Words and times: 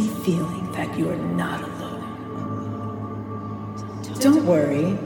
feeling 0.00 0.72
that 0.72 0.96
you 0.96 1.10
are 1.10 1.16
not 1.16 1.62
alone. 1.62 2.00
Don't 4.20 4.46
worry, 4.46 4.96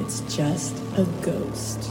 it's 0.00 0.20
just 0.34 0.74
a 0.96 1.04
ghost. 1.20 1.90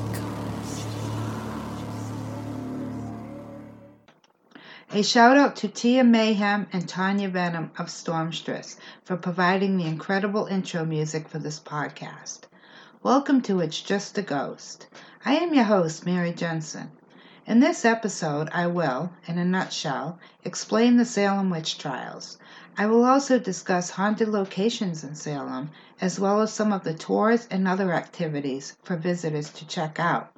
A 4.92 5.04
shout 5.04 5.38
out 5.38 5.58
to 5.58 5.68
Tia 5.68 6.04
Mayhem 6.04 6.66
and 6.74 6.90
Tanya 6.90 7.30
Venom 7.30 7.70
of 7.78 7.88
Stormstress 7.88 8.78
for 9.04 9.16
providing 9.16 9.78
the 9.78 9.86
incredible 9.86 10.48
intro 10.48 10.86
music 10.86 11.28
for 11.28 11.38
this 11.38 11.60
podcast. 11.60 12.46
Welcome 13.04 13.42
to 13.44 13.60
It's 13.60 13.80
Just 13.80 14.18
a 14.18 14.24
Ghost. 14.24 14.88
I 15.24 15.36
am 15.36 15.54
your 15.54 15.66
host, 15.66 16.04
Mary 16.06 16.32
Jensen. 16.32 16.90
In 17.48 17.60
this 17.60 17.86
episode, 17.86 18.50
I 18.52 18.66
will, 18.66 19.12
in 19.28 19.38
a 19.38 19.46
nutshell, 19.46 20.18
explain 20.44 20.98
the 20.98 21.06
Salem 21.06 21.52
witch 21.52 21.78
trials. 21.78 22.40
I 22.76 22.88
will 22.88 23.06
also 23.06 23.38
discuss 23.38 23.92
haunted 23.92 24.30
locations 24.30 25.04
in 25.04 25.14
Salem, 25.14 25.70
as 26.02 26.20
well 26.20 26.42
as 26.42 26.52
some 26.52 26.74
of 26.74 26.84
the 26.84 26.96
tours 26.96 27.48
and 27.52 27.68
other 27.68 27.94
activities 27.94 28.76
for 28.84 28.98
visitors 28.98 29.52
to 29.52 29.68
check 29.68 30.00
out. 30.00 30.32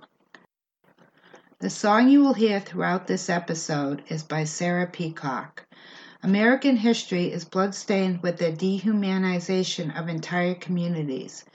The 1.59 1.69
song 1.69 2.09
you 2.09 2.21
will 2.21 2.33
hear 2.33 2.59
throughout 2.59 3.07
this 3.07 3.29
episode 3.29 4.03
is 4.09 4.23
by 4.23 4.43
Sarah 4.43 4.85
Peacock. 4.85 5.65
American 6.21 6.75
history 6.75 7.31
is 7.31 7.45
bloodstained 7.45 8.21
with 8.21 8.37
the 8.37 8.51
dehumanization 8.51 9.97
of 9.97 10.09
entire 10.09 10.55
communities. 10.55 11.45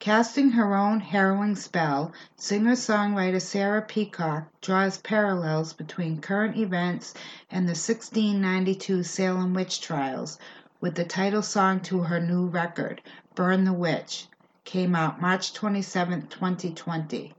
Casting 0.00 0.52
her 0.52 0.74
own 0.74 1.00
harrowing 1.00 1.56
spell, 1.56 2.14
singer 2.34 2.72
songwriter 2.72 3.38
Sarah 3.38 3.82
Peacock 3.82 4.44
draws 4.62 4.96
parallels 4.96 5.74
between 5.74 6.22
current 6.22 6.56
events 6.56 7.12
and 7.50 7.66
the 7.66 7.72
1692 7.76 9.02
Salem 9.02 9.52
witch 9.52 9.82
trials 9.82 10.38
with 10.80 10.94
the 10.94 11.04
title 11.04 11.42
song 11.42 11.80
to 11.80 12.04
her 12.04 12.18
new 12.18 12.46
record, 12.46 13.02
Burn 13.34 13.64
the 13.64 13.74
Witch, 13.74 14.26
came 14.64 14.94
out 14.96 15.20
March 15.20 15.52
27, 15.52 16.28
2020. 16.28 17.34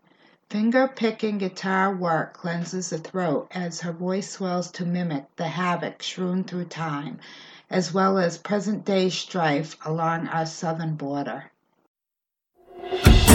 Finger-picking 0.52 1.39
guitar 1.39 1.92
work 1.92 2.34
cleanses 2.36 2.92
the 2.92 3.00
throat 3.00 3.48
as 3.50 3.82
her 3.82 3.92
voice 3.92 4.30
swells 4.30 4.70
to 4.73 4.86
mimic 4.86 5.36
the 5.36 5.48
havoc 5.48 6.04
strewn 6.04 6.44
through 6.44 6.66
time, 6.66 7.20
as 7.72 7.92
well 7.92 8.20
as 8.20 8.38
present-day 8.38 9.09
strife 9.09 9.76
along 9.84 10.28
our 10.28 10.45
southern 10.45 10.94
border. 10.94 11.50
There's 12.92 13.30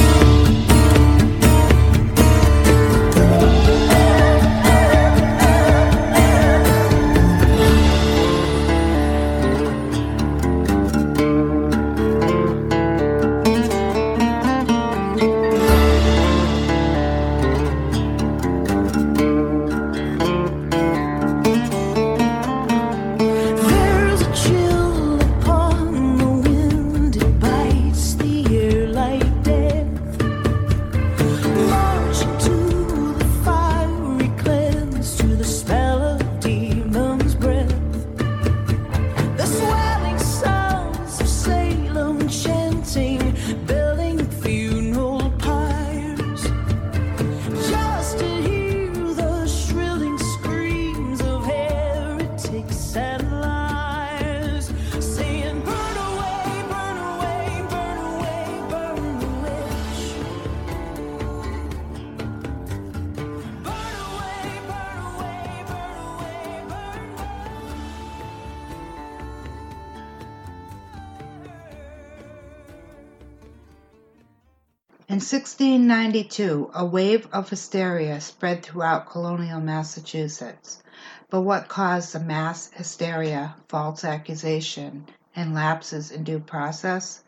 In 75.08 75.20
1692, 75.20 76.72
a 76.74 76.84
wave 76.84 77.26
of 77.32 77.48
hysteria 77.48 78.20
spread 78.20 78.62
throughout 78.62 79.08
colonial 79.08 79.60
Massachusetts. 79.62 80.82
But 81.28 81.40
what 81.40 81.66
caused 81.66 82.12
the 82.12 82.20
mass 82.20 82.70
hysteria, 82.72 83.56
false 83.66 84.04
accusation, 84.04 85.06
and 85.34 85.54
lapses 85.54 86.12
in 86.12 86.22
due 86.22 86.38
process? 86.38 87.24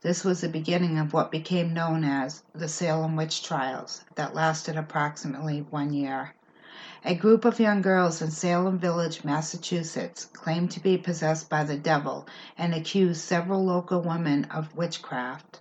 This 0.00 0.24
was 0.24 0.40
the 0.40 0.48
beginning 0.48 0.98
of 0.98 1.12
what 1.12 1.30
became 1.30 1.72
known 1.72 2.02
as 2.02 2.42
the 2.52 2.66
Salem 2.66 3.14
witch 3.14 3.44
trials 3.44 4.04
that 4.16 4.34
lasted 4.34 4.76
approximately 4.76 5.60
one 5.70 5.92
year. 5.92 6.34
A 7.04 7.14
group 7.14 7.44
of 7.44 7.60
young 7.60 7.82
girls 7.82 8.20
in 8.20 8.32
Salem 8.32 8.80
Village, 8.80 9.22
Massachusetts, 9.22 10.24
claimed 10.24 10.72
to 10.72 10.80
be 10.80 10.98
possessed 10.98 11.48
by 11.48 11.62
the 11.62 11.76
devil 11.76 12.26
and 12.58 12.74
accused 12.74 13.20
several 13.20 13.64
local 13.64 14.00
women 14.00 14.46
of 14.46 14.74
witchcraft. 14.74 15.60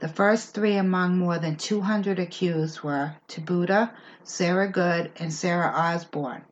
The 0.00 0.08
first 0.08 0.52
three 0.52 0.76
among 0.76 1.16
more 1.16 1.38
than 1.38 1.56
200 1.56 2.18
accused 2.18 2.82
were 2.82 3.14
Tituba, 3.26 3.92
Sarah 4.22 4.68
Good, 4.68 5.12
and 5.16 5.32
Sarah 5.32 5.72
Osborne. 5.74 6.42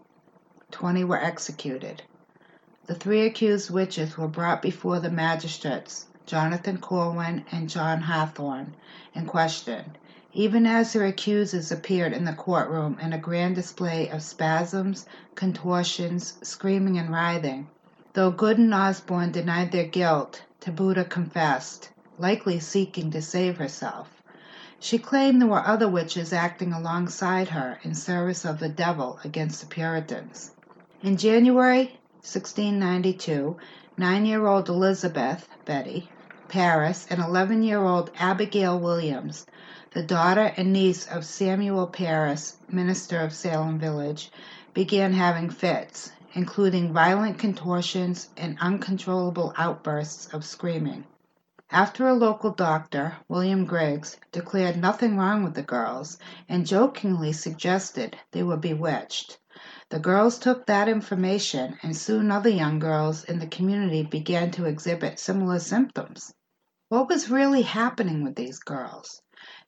Twenty 0.75 1.05
were 1.05 1.23
executed. 1.23 2.03
The 2.87 2.97
three 2.97 3.25
accused 3.25 3.71
witches 3.71 4.19
were 4.19 4.27
brought 4.27 4.61
before 4.61 4.99
the 4.99 5.09
magistrates, 5.09 6.07
Jonathan 6.27 6.79
Corwin 6.79 7.45
and 7.53 7.71
John 7.71 8.03
Hathorne, 8.03 8.75
and 9.15 9.29
questioned, 9.29 9.97
even 10.33 10.67
as 10.67 10.93
their 10.93 11.07
accusers 11.07 11.71
appeared 11.71 12.12
in 12.12 12.25
the 12.25 12.33
courtroom 12.33 12.99
in 13.01 13.12
a 13.12 13.19
grand 13.19 13.55
display 13.55 14.09
of 14.09 14.21
spasms, 14.21 15.07
contortions, 15.37 16.35
screaming, 16.43 16.99
and 16.99 17.09
writhing. 17.09 17.69
Though 18.15 18.33
Good 18.33 18.59
and 18.59 18.75
Osborne 18.75 19.31
denied 19.31 19.71
their 19.71 19.87
guilt, 19.87 20.43
Tituba 20.59 21.05
confessed 21.05 21.91
likely 22.19 22.59
seeking 22.59 23.12
to 23.12 23.23
save 23.23 23.59
herself. 23.59 24.11
She 24.81 24.99
claimed 24.99 25.41
there 25.41 25.49
were 25.49 25.65
other 25.65 25.89
witches 25.89 26.33
acting 26.33 26.73
alongside 26.73 27.51
her 27.51 27.79
in 27.85 27.95
service 27.95 28.45
of 28.45 28.59
the 28.59 28.69
devil 28.69 29.21
against 29.25 29.61
the 29.61 29.67
Puritans. 29.67 30.51
In 31.05 31.19
January 31.19 32.01
1692, 32.23 33.59
nine 33.99 34.25
year 34.25 34.47
old 34.47 34.71
Elizabeth 34.71 35.47
Betty 35.67 36.09
Parris 36.49 37.07
and 37.11 37.21
11 37.21 37.63
year 37.63 37.83
old 37.83 38.11
Abigail 38.19 38.81
Williams, 38.81 39.45
the 39.93 40.03
daughter 40.03 40.55
and 40.57 40.73
niece 40.73 41.07
of 41.07 41.27
Samuel 41.27 41.89
Parris, 41.89 42.57
minister 42.71 43.21
of 43.21 43.35
Salem 43.35 43.79
Village, 43.79 44.33
began 44.73 45.12
having 45.12 45.51
fits, 45.51 46.11
including 46.33 46.95
violent 46.95 47.39
contortions 47.39 48.31
and 48.39 48.57
uncontrollable 48.62 49.53
outbursts 49.59 50.33
of 50.33 50.43
screaming. 50.43 51.05
After 51.71 52.09
a 52.09 52.15
local 52.15 52.50
doctor, 52.50 53.17
William 53.29 53.67
Griggs, 53.67 54.17
declared 54.33 54.79
nothing 54.79 55.19
wrong 55.19 55.45
with 55.45 55.53
the 55.53 55.62
girls 55.62 56.19
and 56.49 56.67
jokingly 56.67 57.35
suggested 57.35 58.17
they 58.31 58.43
were 58.43 58.57
bewitched, 58.57 59.37
the 59.94 60.00
girls 60.00 60.41
took 60.41 60.67
that 60.67 60.88
information 60.88 61.79
and 61.85 61.96
soon 61.96 62.32
other 62.32 62.49
young 62.49 62.81
girls 62.81 63.23
in 63.23 63.38
the 63.38 63.46
community 63.46 64.02
began 64.02 64.50
to 64.50 64.64
exhibit 64.64 65.20
similar 65.20 65.61
symptoms. 65.61 66.35
What 66.88 67.08
was 67.08 67.31
really 67.31 67.62
happening 67.62 68.25
with 68.25 68.35
these 68.35 68.58
girls? 68.58 69.23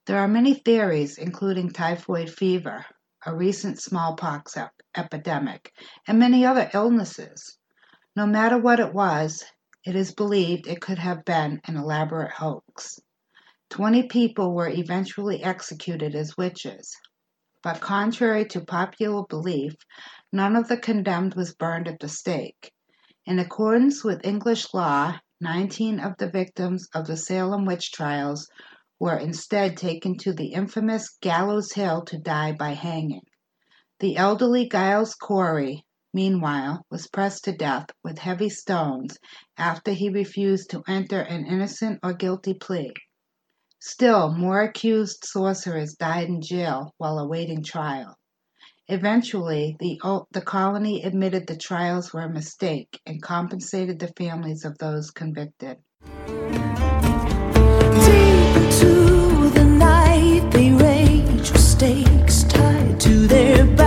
There 0.04 0.18
are 0.18 0.26
many 0.26 0.54
theories, 0.54 1.16
including 1.16 1.70
typhoid 1.70 2.28
fever, 2.28 2.84
a 3.24 3.36
recent 3.36 3.80
smallpox 3.80 4.56
ep- 4.56 4.72
epidemic, 4.96 5.72
and 6.08 6.18
many 6.18 6.44
other 6.44 6.68
illnesses. 6.74 7.56
No 8.16 8.26
matter 8.26 8.58
what 8.58 8.80
it 8.80 8.92
was, 8.92 9.44
it 9.84 9.94
is 9.94 10.12
believed 10.12 10.66
it 10.66 10.80
could 10.80 10.98
have 10.98 11.24
been 11.24 11.60
an 11.68 11.76
elaborate 11.76 12.32
hoax. 12.32 12.98
Twenty 13.70 14.08
people 14.08 14.52
were 14.52 14.68
eventually 14.68 15.44
executed 15.44 16.16
as 16.16 16.36
witches, 16.36 16.96
but 17.62 17.80
contrary 17.80 18.44
to 18.44 18.60
popular 18.60 19.24
belief, 19.28 19.74
none 20.32 20.56
of 20.56 20.66
the 20.68 20.76
condemned 20.76 21.34
was 21.34 21.54
burned 21.54 21.86
at 21.86 22.00
the 22.00 22.08
stake. 22.08 22.72
In 23.26 23.38
accordance 23.38 24.02
with 24.02 24.26
English 24.26 24.74
law, 24.74 25.18
19 25.40 26.00
of 26.00 26.16
the 26.18 26.28
victims 26.30 26.88
of 26.94 27.06
the 27.06 27.16
Salem 27.16 27.64
witch 27.64 27.92
trials 27.92 28.48
were 28.98 29.18
instead 29.18 29.76
taken 29.76 30.16
to 30.18 30.32
the 30.32 30.52
infamous 30.52 31.10
Gallows 31.20 31.72
Hill 31.72 32.02
to 32.06 32.18
die 32.18 32.52
by 32.52 32.70
hanging. 32.70 33.22
The 34.00 34.16
elderly 34.16 34.68
Giles 34.68 35.14
Corey, 35.14 35.84
meanwhile, 36.12 36.84
was 36.90 37.06
pressed 37.08 37.44
to 37.44 37.52
death 37.52 37.86
with 38.02 38.18
heavy 38.18 38.48
stones 38.48 39.18
after 39.56 39.92
he 39.92 40.08
refused 40.08 40.70
to 40.70 40.82
enter 40.88 41.20
an 41.20 41.46
innocent 41.46 42.00
or 42.02 42.12
guilty 42.14 42.54
plea. 42.54 42.92
Still 43.80 44.32
more 44.34 44.62
accused 44.62 45.24
sorcerers 45.24 45.94
died 45.94 46.28
in 46.28 46.40
jail 46.42 46.94
while 46.96 47.18
awaiting 47.18 47.62
trial. 47.62 48.16
Eventually, 48.88 49.76
the, 49.80 49.98
the 50.30 50.40
colony 50.40 51.02
admitted 51.02 51.48
the 51.48 51.56
trials 51.56 52.12
were 52.12 52.20
a 52.20 52.32
mistake 52.32 53.00
and 53.04 53.20
compensated 53.20 53.98
the 53.98 54.12
families 54.16 54.64
of 54.64 54.78
those 54.78 55.10
convicted. 55.10 55.78
Deep 56.04 56.36
into 58.56 59.48
the 59.50 59.64
night, 59.64 60.48
they 60.52 60.70
rage 60.70 61.50
with 61.50 61.60
stakes 61.60 62.44
tied 62.44 63.00
to 63.00 63.26
their 63.26 63.64
backs. 63.64 63.85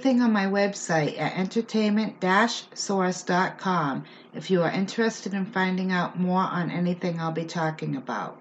Everything 0.00 0.22
on 0.22 0.32
my 0.32 0.46
website 0.46 1.20
at 1.20 1.36
entertainment-source.com 1.36 4.04
if 4.32 4.50
you 4.50 4.62
are 4.62 4.70
interested 4.70 5.34
in 5.34 5.44
finding 5.44 5.92
out 5.92 6.18
more 6.18 6.40
on 6.40 6.70
anything 6.70 7.20
I'll 7.20 7.32
be 7.32 7.44
talking 7.44 7.96
about. 7.96 8.40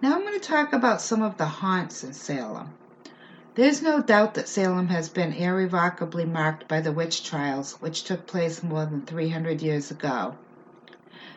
Now 0.00 0.14
I'm 0.14 0.20
going 0.20 0.38
to 0.38 0.48
talk 0.48 0.72
about 0.72 1.00
some 1.00 1.20
of 1.20 1.36
the 1.36 1.46
haunts 1.46 2.04
in 2.04 2.12
Salem. 2.12 2.72
There's 3.56 3.82
no 3.82 4.02
doubt 4.02 4.34
that 4.34 4.46
Salem 4.46 4.86
has 4.86 5.08
been 5.08 5.32
irrevocably 5.32 6.26
marked 6.26 6.68
by 6.68 6.80
the 6.80 6.92
witch 6.92 7.24
trials, 7.24 7.72
which 7.80 8.04
took 8.04 8.28
place 8.28 8.62
more 8.62 8.86
than 8.86 9.04
300 9.04 9.62
years 9.62 9.90
ago. 9.90 10.36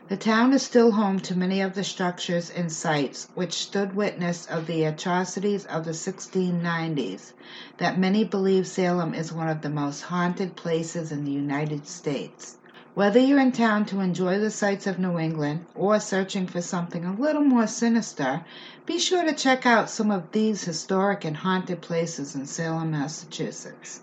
The 0.10 0.16
town 0.16 0.54
is 0.54 0.64
still 0.64 0.94
home 0.94 1.20
to 1.20 1.38
many 1.38 1.60
of 1.60 1.74
the 1.76 1.84
structures 1.84 2.50
and 2.50 2.72
sites 2.72 3.28
which 3.36 3.52
stood 3.52 3.94
witness 3.94 4.46
of 4.46 4.66
the 4.66 4.86
atrocities 4.86 5.66
of 5.66 5.84
the 5.84 5.92
1690s, 5.92 7.34
that 7.80 8.00
many 8.00 8.24
believe 8.24 8.68
Salem 8.68 9.14
is 9.14 9.34
one 9.34 9.50
of 9.50 9.64
the 9.64 9.70
most 9.70 10.04
haunted 10.04 10.56
places 10.56 11.12
in 11.12 11.26
the 11.26 11.32
United 11.34 11.90
States. 11.90 12.56
Whether 12.94 13.20
you're 13.20 13.42
in 13.42 13.52
town 13.52 13.84
to 13.88 14.00
enjoy 14.00 14.40
the 14.40 14.50
sights 14.50 14.88
of 14.88 14.98
New 14.98 15.20
England 15.20 15.66
or 15.76 16.00
searching 16.00 16.48
for 16.48 16.62
something 16.62 17.04
a 17.04 17.14
little 17.14 17.44
more 17.44 17.68
sinister, 17.68 18.46
be 18.86 19.00
sure 19.00 19.26
to 19.26 19.34
check 19.34 19.66
out 19.66 19.90
some 19.90 20.10
of 20.10 20.32
these 20.32 20.64
historic 20.64 21.26
and 21.26 21.36
haunted 21.36 21.82
places 21.82 22.34
in 22.34 22.46
Salem, 22.46 22.92
Massachusetts. 22.92 24.00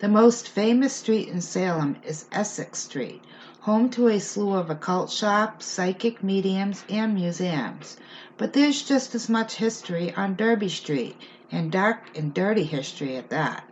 The 0.00 0.08
most 0.08 0.48
famous 0.48 0.94
street 0.94 1.28
in 1.28 1.40
Salem 1.40 1.96
is 2.04 2.24
Essex 2.32 2.80
Street, 2.80 3.22
home 3.60 3.90
to 3.90 4.08
a 4.08 4.20
slew 4.20 4.54
of 4.54 4.70
occult 4.70 5.10
shops, 5.10 5.66
psychic 5.66 6.22
mediums, 6.22 6.84
and 6.88 7.14
museums. 7.14 7.96
But 8.36 8.52
there's 8.52 8.82
just 8.82 9.14
as 9.14 9.28
much 9.28 9.56
history 9.56 10.14
on 10.14 10.36
Derby 10.36 10.68
Street, 10.68 11.16
and 11.50 11.72
dark 11.72 12.16
and 12.16 12.32
dirty 12.32 12.64
history 12.64 13.16
at 13.16 13.30
that. 13.30 13.64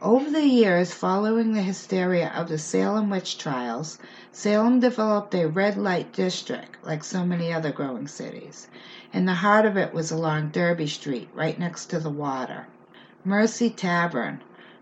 Over 0.00 0.30
the 0.30 0.46
years 0.46 0.94
following 0.94 1.52
the 1.52 1.62
hysteria 1.62 2.32
of 2.34 2.48
the 2.48 2.58
Salem 2.58 3.10
witch 3.10 3.36
trials, 3.36 3.98
Salem 4.30 4.80
developed 4.80 5.34
a 5.34 5.48
red 5.48 5.76
light 5.76 6.12
district, 6.12 6.76
like 6.84 7.02
so 7.02 7.24
many 7.24 7.52
other 7.52 7.72
growing 7.72 8.06
cities, 8.06 8.68
and 9.12 9.26
the 9.26 9.34
heart 9.34 9.66
of 9.66 9.76
it 9.76 9.92
was 9.92 10.10
along 10.10 10.50
Derby 10.50 10.86
Street, 10.86 11.28
right 11.34 11.58
next 11.58 11.86
to 11.86 11.98
the 11.98 12.10
water. 12.10 12.66
Mercy 13.24 13.70
Tavern. 13.70 14.40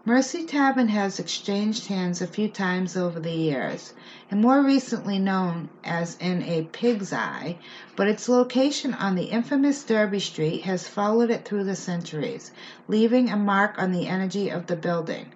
Mercy 0.09 0.45
Tavern 0.45 0.87
has 0.87 1.19
exchanged 1.19 1.89
hands 1.89 2.23
a 2.23 2.29
few 2.29 2.47
times 2.49 2.97
over 2.97 3.19
the 3.19 3.33
years, 3.33 3.93
and 4.31 4.41
more 4.41 4.63
recently 4.63 5.19
known 5.19 5.69
as 5.83 6.17
in 6.21 6.45
a 6.45 6.63
pig's 6.71 7.13
eye, 7.13 7.59
but 7.97 8.07
its 8.07 8.29
location 8.29 8.95
on 8.95 9.17
the 9.17 9.25
infamous 9.25 9.83
Derby 9.83 10.21
Street 10.21 10.63
has 10.63 10.87
followed 10.87 11.29
it 11.29 11.45
through 11.45 11.65
the 11.65 11.75
centuries, 11.75 12.53
leaving 12.87 13.29
a 13.29 13.37
mark 13.37 13.83
on 13.83 13.91
the 13.91 14.07
energy 14.07 14.49
of 14.49 14.69
the 14.69 14.77
building. 14.77 15.33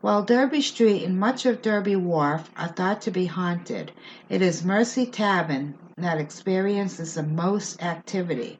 While 0.00 0.24
Derby 0.24 0.60
Street 0.60 1.04
and 1.04 1.16
much 1.16 1.46
of 1.46 1.62
Derby 1.62 1.94
Wharf 1.94 2.50
are 2.56 2.66
thought 2.66 3.00
to 3.02 3.12
be 3.12 3.26
haunted, 3.26 3.92
it 4.28 4.42
is 4.42 4.64
Mercy 4.64 5.06
Tavern 5.06 5.76
that 5.96 6.18
experiences 6.18 7.14
the 7.14 7.22
most 7.22 7.80
activity. 7.80 8.58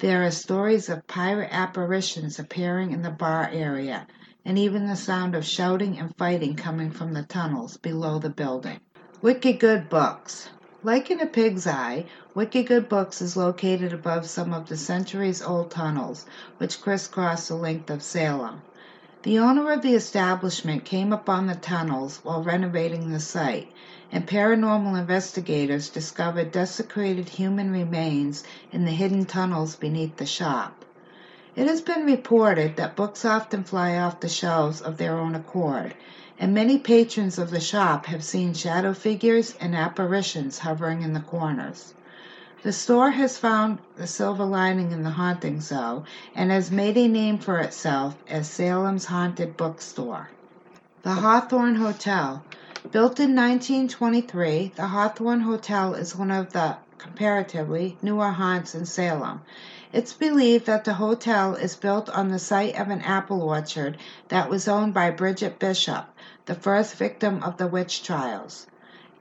There 0.00 0.24
are 0.24 0.32
stories 0.32 0.88
of 0.88 1.06
pirate 1.06 1.50
apparitions 1.52 2.40
appearing 2.40 2.90
in 2.90 3.02
the 3.02 3.10
bar 3.10 3.48
area, 3.52 4.08
and 4.48 4.58
even 4.58 4.86
the 4.86 4.96
sound 4.96 5.34
of 5.34 5.44
shouting 5.44 5.98
and 5.98 6.16
fighting 6.16 6.56
coming 6.56 6.90
from 6.90 7.12
the 7.12 7.22
tunnels 7.22 7.76
below 7.76 8.18
the 8.18 8.30
building. 8.30 8.80
Wicked 9.20 9.60
Good 9.60 9.90
Books. 9.90 10.48
Like 10.82 11.10
in 11.10 11.20
a 11.20 11.26
pig's 11.26 11.66
eye, 11.66 12.06
Wicked 12.34 12.66
Good 12.66 12.88
Books 12.88 13.20
is 13.20 13.36
located 13.36 13.92
above 13.92 14.26
some 14.26 14.54
of 14.54 14.66
the 14.66 14.78
centuries 14.78 15.42
old 15.42 15.70
tunnels 15.70 16.24
which 16.56 16.80
crisscross 16.80 17.48
the 17.48 17.56
length 17.56 17.90
of 17.90 18.02
Salem. 18.02 18.62
The 19.22 19.38
owner 19.38 19.70
of 19.70 19.82
the 19.82 19.94
establishment 19.94 20.86
came 20.86 21.12
upon 21.12 21.46
the 21.46 21.54
tunnels 21.54 22.20
while 22.22 22.42
renovating 22.42 23.10
the 23.10 23.20
site, 23.20 23.70
and 24.10 24.26
paranormal 24.26 24.98
investigators 24.98 25.90
discovered 25.90 26.52
desecrated 26.52 27.28
human 27.28 27.70
remains 27.70 28.44
in 28.72 28.86
the 28.86 28.92
hidden 28.92 29.26
tunnels 29.26 29.76
beneath 29.76 30.16
the 30.16 30.24
shop. 30.24 30.86
It 31.58 31.66
has 31.66 31.80
been 31.80 32.06
reported 32.06 32.76
that 32.76 32.94
books 32.94 33.24
often 33.24 33.64
fly 33.64 33.98
off 33.98 34.20
the 34.20 34.28
shelves 34.28 34.80
of 34.80 34.96
their 34.96 35.18
own 35.18 35.34
accord, 35.34 35.92
and 36.38 36.54
many 36.54 36.78
patrons 36.78 37.36
of 37.36 37.50
the 37.50 37.58
shop 37.58 38.06
have 38.06 38.22
seen 38.22 38.54
shadow 38.54 38.94
figures 38.94 39.56
and 39.60 39.74
apparitions 39.74 40.60
hovering 40.60 41.02
in 41.02 41.14
the 41.14 41.20
corners. 41.20 41.94
The 42.62 42.72
store 42.72 43.10
has 43.10 43.38
found 43.38 43.80
the 43.96 44.06
silver 44.06 44.44
lining 44.44 44.92
in 44.92 45.02
the 45.02 45.10
hauntings, 45.10 45.70
though, 45.70 46.04
and 46.32 46.52
has 46.52 46.70
made 46.70 46.96
a 46.96 47.08
name 47.08 47.38
for 47.38 47.58
itself 47.58 48.14
as 48.28 48.48
Salem's 48.48 49.06
Haunted 49.06 49.56
Bookstore. 49.56 50.28
The 51.02 51.14
Hawthorne 51.14 51.74
Hotel. 51.74 52.44
Built 52.92 53.18
in 53.18 53.34
1923, 53.34 54.74
the 54.76 54.86
Hawthorne 54.86 55.40
Hotel 55.40 55.94
is 55.94 56.14
one 56.14 56.30
of 56.30 56.52
the 56.52 56.76
comparatively 56.98 57.98
newer 58.00 58.30
haunts 58.30 58.76
in 58.76 58.86
Salem. 58.86 59.40
It's 59.90 60.12
believed 60.12 60.66
that 60.66 60.84
the 60.84 60.92
hotel 60.92 61.54
is 61.54 61.74
built 61.74 62.10
on 62.10 62.28
the 62.28 62.38
site 62.38 62.78
of 62.78 62.90
an 62.90 63.00
apple 63.00 63.40
orchard 63.40 63.96
that 64.28 64.50
was 64.50 64.68
owned 64.68 64.92
by 64.92 65.10
Bridget 65.10 65.58
Bishop, 65.58 66.04
the 66.44 66.54
first 66.54 66.94
victim 66.96 67.42
of 67.42 67.56
the 67.56 67.66
witch 67.66 68.02
trials. 68.02 68.66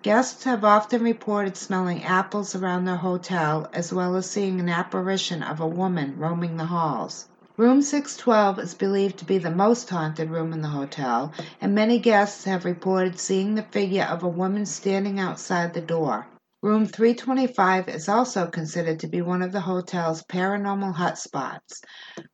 Guests 0.01 0.43
have 0.43 0.65
often 0.65 1.03
reported 1.03 1.55
smelling 1.55 2.03
apples 2.03 2.53
around 2.53 2.83
the 2.83 2.97
hotel 2.97 3.69
as 3.71 3.93
well 3.93 4.17
as 4.17 4.29
seeing 4.29 4.59
an 4.59 4.67
apparition 4.67 5.41
of 5.41 5.61
a 5.61 5.65
woman 5.65 6.15
roaming 6.17 6.57
the 6.57 6.65
halls. 6.65 7.29
Room 7.55 7.81
612 7.81 8.59
is 8.59 8.73
believed 8.73 9.17
to 9.19 9.25
be 9.25 9.37
the 9.37 9.49
most 9.49 9.89
haunted 9.89 10.29
room 10.29 10.51
in 10.51 10.61
the 10.61 10.67
hotel, 10.67 11.31
and 11.61 11.73
many 11.73 11.97
guests 11.97 12.43
have 12.43 12.65
reported 12.65 13.21
seeing 13.21 13.55
the 13.55 13.63
figure 13.63 14.03
of 14.03 14.21
a 14.21 14.27
woman 14.27 14.65
standing 14.65 15.17
outside 15.17 15.73
the 15.73 15.79
door. 15.79 16.27
Room 16.63 16.87
325 16.87 17.87
is 17.87 18.09
also 18.09 18.47
considered 18.47 18.99
to 19.01 19.07
be 19.07 19.21
one 19.21 19.43
of 19.43 19.51
the 19.51 19.61
hotel's 19.61 20.23
paranormal 20.23 20.95
hotspots, 20.95 21.83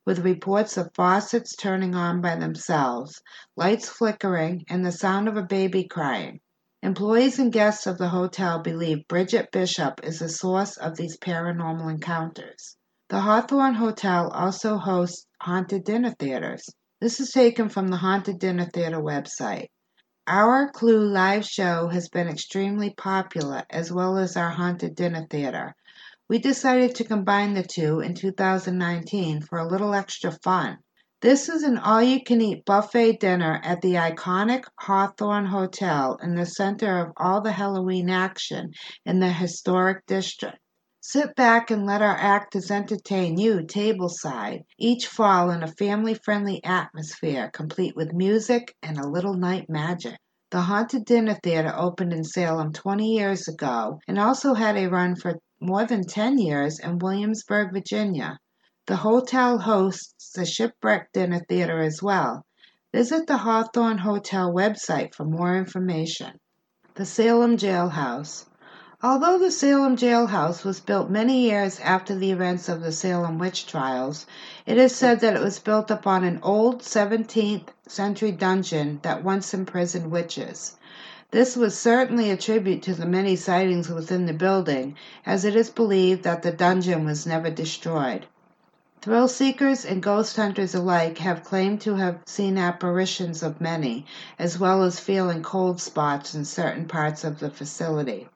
with 0.06 0.24
reports 0.24 0.78
of 0.78 0.94
faucets 0.94 1.54
turning 1.54 1.94
on 1.94 2.22
by 2.22 2.34
themselves, 2.34 3.20
lights 3.54 3.86
flickering, 3.86 4.64
and 4.70 4.82
the 4.82 4.92
sound 4.92 5.28
of 5.28 5.36
a 5.36 5.42
baby 5.42 5.84
crying. 5.84 6.40
Employees 6.82 7.38
and 7.38 7.52
guests 7.52 7.86
of 7.86 7.98
the 7.98 8.08
hotel 8.08 8.60
believe 8.60 9.06
Bridget 9.08 9.50
Bishop 9.52 10.00
is 10.02 10.20
the 10.20 10.30
source 10.30 10.78
of 10.78 10.96
these 10.96 11.18
paranormal 11.18 11.90
encounters. 11.90 12.78
The 13.10 13.20
Hawthorne 13.20 13.74
Hotel 13.74 14.30
also 14.30 14.78
hosts 14.78 15.26
haunted 15.42 15.84
dinner 15.84 16.14
theaters. 16.18 16.66
This 16.98 17.20
is 17.20 17.30
taken 17.30 17.68
from 17.68 17.88
the 17.88 17.98
Haunted 17.98 18.38
Dinner 18.38 18.70
Theater 18.72 19.02
website. 19.02 19.68
Our 20.26 20.70
Clue 20.70 21.06
live 21.06 21.44
show 21.44 21.88
has 21.88 22.08
been 22.08 22.28
extremely 22.28 22.88
popular, 22.88 23.64
as 23.68 23.92
well 23.92 24.16
as 24.16 24.38
our 24.38 24.48
Haunted 24.48 24.94
Dinner 24.94 25.26
Theater. 25.28 25.74
We 26.30 26.38
decided 26.38 26.94
to 26.94 27.04
combine 27.04 27.52
the 27.52 27.62
two 27.62 28.00
in 28.00 28.14
2019 28.14 29.42
for 29.42 29.58
a 29.58 29.68
little 29.68 29.92
extra 29.92 30.30
fun. 30.30 30.78
This 31.20 31.50
is 31.50 31.62
an 31.62 31.76
all 31.76 32.02
you 32.02 32.24
can 32.24 32.40
eat 32.40 32.64
buffet 32.64 33.20
dinner 33.20 33.60
at 33.62 33.82
the 33.82 33.96
iconic 33.96 34.64
Hawthorne 34.80 35.44
Hotel 35.44 36.18
in 36.22 36.34
the 36.34 36.46
center 36.46 37.00
of 37.00 37.12
all 37.18 37.42
the 37.42 37.52
Halloween 37.52 38.08
action 38.08 38.72
in 39.04 39.20
the 39.20 39.30
historic 39.30 40.06
district. 40.06 40.56
Sit 41.06 41.34
back 41.34 41.70
and 41.70 41.84
let 41.84 42.00
our 42.00 42.16
actors 42.16 42.70
entertain 42.70 43.36
you 43.36 43.58
tableside, 43.58 44.64
each 44.78 45.06
fall 45.06 45.50
in 45.50 45.62
a 45.62 45.68
family 45.68 46.14
friendly 46.14 46.64
atmosphere 46.64 47.50
complete 47.52 47.94
with 47.94 48.14
music 48.14 48.74
and 48.82 48.96
a 48.96 49.06
little 49.06 49.34
night 49.34 49.68
magic. 49.68 50.16
The 50.50 50.62
Haunted 50.62 51.04
Dinner 51.04 51.34
Theater 51.42 51.74
opened 51.76 52.14
in 52.14 52.24
Salem 52.24 52.72
20 52.72 53.06
years 53.06 53.48
ago 53.48 54.00
and 54.08 54.18
also 54.18 54.54
had 54.54 54.78
a 54.78 54.88
run 54.88 55.14
for 55.14 55.38
more 55.60 55.84
than 55.84 56.06
10 56.06 56.38
years 56.38 56.78
in 56.78 56.98
Williamsburg, 56.98 57.74
Virginia. 57.74 58.38
The 58.86 58.96
hotel 58.96 59.58
hosts 59.58 60.32
the 60.32 60.46
Shipwreck 60.46 61.12
Dinner 61.12 61.44
Theater 61.46 61.80
as 61.80 62.02
well. 62.02 62.46
Visit 62.94 63.26
the 63.26 63.36
Hawthorne 63.36 63.98
Hotel 63.98 64.50
website 64.50 65.14
for 65.14 65.26
more 65.26 65.54
information. 65.54 66.40
The 66.94 67.04
Salem 67.04 67.58
Jailhouse. 67.58 68.46
Although 69.06 69.36
the 69.36 69.50
Salem 69.50 69.98
jailhouse 69.98 70.64
was 70.64 70.80
built 70.80 71.10
many 71.10 71.42
years 71.42 71.78
after 71.80 72.14
the 72.14 72.30
events 72.30 72.70
of 72.70 72.80
the 72.80 72.90
Salem 72.90 73.38
witch 73.38 73.66
trials, 73.66 74.24
it 74.64 74.78
is 74.78 74.96
said 74.96 75.20
that 75.20 75.36
it 75.36 75.42
was 75.42 75.58
built 75.58 75.90
upon 75.90 76.24
an 76.24 76.40
old 76.42 76.80
17th 76.80 77.66
century 77.86 78.32
dungeon 78.32 79.00
that 79.02 79.22
once 79.22 79.52
imprisoned 79.52 80.10
witches. 80.10 80.76
This 81.32 81.54
was 81.54 81.78
certainly 81.78 82.30
a 82.30 82.36
tribute 82.38 82.80
to 82.84 82.94
the 82.94 83.04
many 83.04 83.36
sightings 83.36 83.90
within 83.90 84.24
the 84.24 84.32
building, 84.32 84.96
as 85.26 85.44
it 85.44 85.54
is 85.54 85.68
believed 85.68 86.22
that 86.22 86.40
the 86.42 86.50
dungeon 86.50 87.04
was 87.04 87.26
never 87.26 87.50
destroyed. 87.50 88.24
Thrill 89.02 89.28
seekers 89.28 89.84
and 89.84 90.02
ghost 90.02 90.34
hunters 90.36 90.74
alike 90.74 91.18
have 91.18 91.44
claimed 91.44 91.82
to 91.82 91.96
have 91.96 92.20
seen 92.24 92.56
apparitions 92.56 93.42
of 93.42 93.60
many, 93.60 94.06
as 94.38 94.58
well 94.58 94.82
as 94.82 94.98
feeling 94.98 95.42
cold 95.42 95.78
spots 95.78 96.34
in 96.34 96.46
certain 96.46 96.86
parts 96.86 97.22
of 97.22 97.38
the 97.40 97.50
facility. 97.50 98.28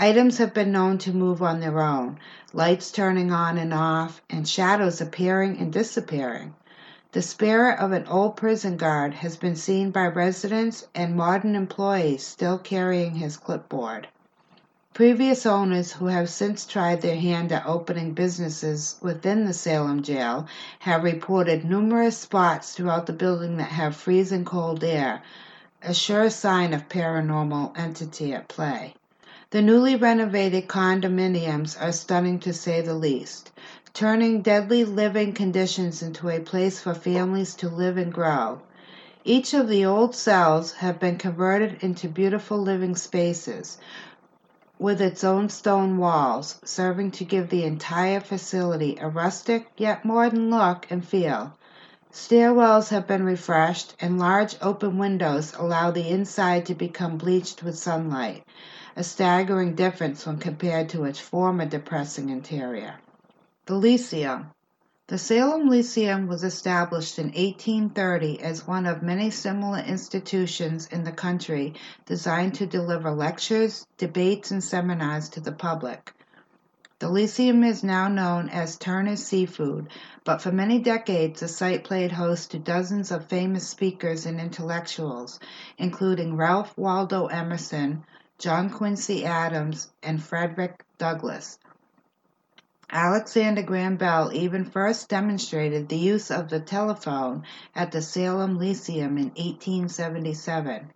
Items 0.00 0.38
have 0.38 0.54
been 0.54 0.70
known 0.70 0.98
to 0.98 1.12
move 1.12 1.42
on 1.42 1.58
their 1.58 1.80
own, 1.80 2.20
lights 2.52 2.92
turning 2.92 3.32
on 3.32 3.58
and 3.58 3.74
off, 3.74 4.22
and 4.30 4.48
shadows 4.48 5.00
appearing 5.00 5.58
and 5.58 5.72
disappearing. 5.72 6.54
The 7.10 7.20
spirit 7.20 7.80
of 7.80 7.90
an 7.90 8.06
old 8.06 8.36
prison 8.36 8.76
guard 8.76 9.14
has 9.14 9.36
been 9.36 9.56
seen 9.56 9.90
by 9.90 10.06
residents 10.06 10.86
and 10.94 11.16
modern 11.16 11.56
employees 11.56 12.24
still 12.24 12.58
carrying 12.58 13.16
his 13.16 13.36
clipboard. 13.36 14.06
Previous 14.94 15.44
owners 15.44 15.94
who 15.94 16.06
have 16.06 16.30
since 16.30 16.64
tried 16.64 17.02
their 17.02 17.16
hand 17.16 17.50
at 17.50 17.66
opening 17.66 18.12
businesses 18.12 18.98
within 19.02 19.46
the 19.46 19.52
Salem 19.52 20.04
jail 20.04 20.46
have 20.78 21.02
reported 21.02 21.64
numerous 21.64 22.16
spots 22.16 22.72
throughout 22.72 23.06
the 23.06 23.12
building 23.12 23.56
that 23.56 23.72
have 23.72 23.96
freezing 23.96 24.44
cold 24.44 24.84
air, 24.84 25.22
a 25.82 25.92
sure 25.92 26.30
sign 26.30 26.72
of 26.72 26.88
paranormal 26.88 27.76
entity 27.76 28.32
at 28.32 28.46
play. 28.46 28.94
The 29.50 29.62
newly 29.62 29.96
renovated 29.96 30.68
condominiums 30.68 31.74
are 31.80 31.90
stunning 31.90 32.38
to 32.40 32.52
say 32.52 32.82
the 32.82 32.92
least, 32.92 33.50
turning 33.94 34.42
deadly 34.42 34.84
living 34.84 35.32
conditions 35.32 36.02
into 36.02 36.28
a 36.28 36.38
place 36.38 36.80
for 36.80 36.92
families 36.92 37.54
to 37.54 37.70
live 37.70 37.96
and 37.96 38.12
grow. 38.12 38.60
Each 39.24 39.54
of 39.54 39.66
the 39.66 39.86
old 39.86 40.14
cells 40.14 40.72
have 40.72 41.00
been 41.00 41.16
converted 41.16 41.78
into 41.82 42.10
beautiful 42.10 42.58
living 42.58 42.94
spaces 42.94 43.78
with 44.78 45.00
its 45.00 45.24
own 45.24 45.48
stone 45.48 45.96
walls, 45.96 46.56
serving 46.62 47.12
to 47.12 47.24
give 47.24 47.48
the 47.48 47.64
entire 47.64 48.20
facility 48.20 48.98
a 49.00 49.08
rustic 49.08 49.70
yet 49.78 50.04
modern 50.04 50.50
look 50.50 50.86
and 50.90 51.02
feel. 51.02 51.54
Stairwells 52.12 52.90
have 52.90 53.06
been 53.06 53.24
refreshed, 53.24 53.94
and 53.98 54.18
large 54.18 54.56
open 54.60 54.98
windows 54.98 55.54
allow 55.58 55.90
the 55.90 56.10
inside 56.10 56.66
to 56.66 56.74
become 56.74 57.16
bleached 57.16 57.62
with 57.62 57.78
sunlight 57.78 58.44
a 58.98 59.04
staggering 59.04 59.76
difference 59.76 60.26
when 60.26 60.36
compared 60.38 60.88
to 60.88 61.04
its 61.04 61.20
former 61.20 61.64
depressing 61.64 62.30
interior. 62.30 62.96
The 63.66 63.76
Lyceum. 63.76 64.50
The 65.06 65.18
Salem 65.18 65.68
Lyceum 65.68 66.26
was 66.26 66.42
established 66.42 67.16
in 67.20 67.26
1830 67.26 68.40
as 68.42 68.66
one 68.66 68.86
of 68.86 69.00
many 69.00 69.30
similar 69.30 69.78
institutions 69.78 70.88
in 70.88 71.04
the 71.04 71.12
country 71.12 71.74
designed 72.06 72.54
to 72.56 72.66
deliver 72.66 73.12
lectures, 73.12 73.86
debates, 73.98 74.50
and 74.50 74.64
seminars 74.64 75.28
to 75.28 75.40
the 75.40 75.52
public. 75.52 76.12
The 76.98 77.08
Lyceum 77.08 77.62
is 77.62 77.84
now 77.84 78.08
known 78.08 78.48
as 78.48 78.76
Turner's 78.76 79.24
Seafood, 79.24 79.90
but 80.24 80.42
for 80.42 80.50
many 80.50 80.80
decades 80.80 81.38
the 81.38 81.46
site 81.46 81.84
played 81.84 82.10
host 82.10 82.50
to 82.50 82.58
dozens 82.58 83.12
of 83.12 83.26
famous 83.26 83.68
speakers 83.68 84.26
and 84.26 84.40
intellectuals, 84.40 85.38
including 85.78 86.36
Ralph 86.36 86.76
Waldo 86.76 87.26
Emerson, 87.26 88.02
John 88.38 88.70
Quincy 88.70 89.24
Adams, 89.24 89.90
and 90.00 90.22
Frederick 90.22 90.84
Douglass. 90.96 91.58
Alexander 92.88 93.62
Graham 93.62 93.96
Bell 93.96 94.32
even 94.32 94.64
first 94.64 95.08
demonstrated 95.08 95.88
the 95.88 95.98
use 95.98 96.30
of 96.30 96.48
the 96.48 96.60
telephone 96.60 97.42
at 97.74 97.90
the 97.90 98.00
Salem 98.00 98.56
Lyceum 98.56 99.18
in 99.18 99.30
1877. 99.30 100.92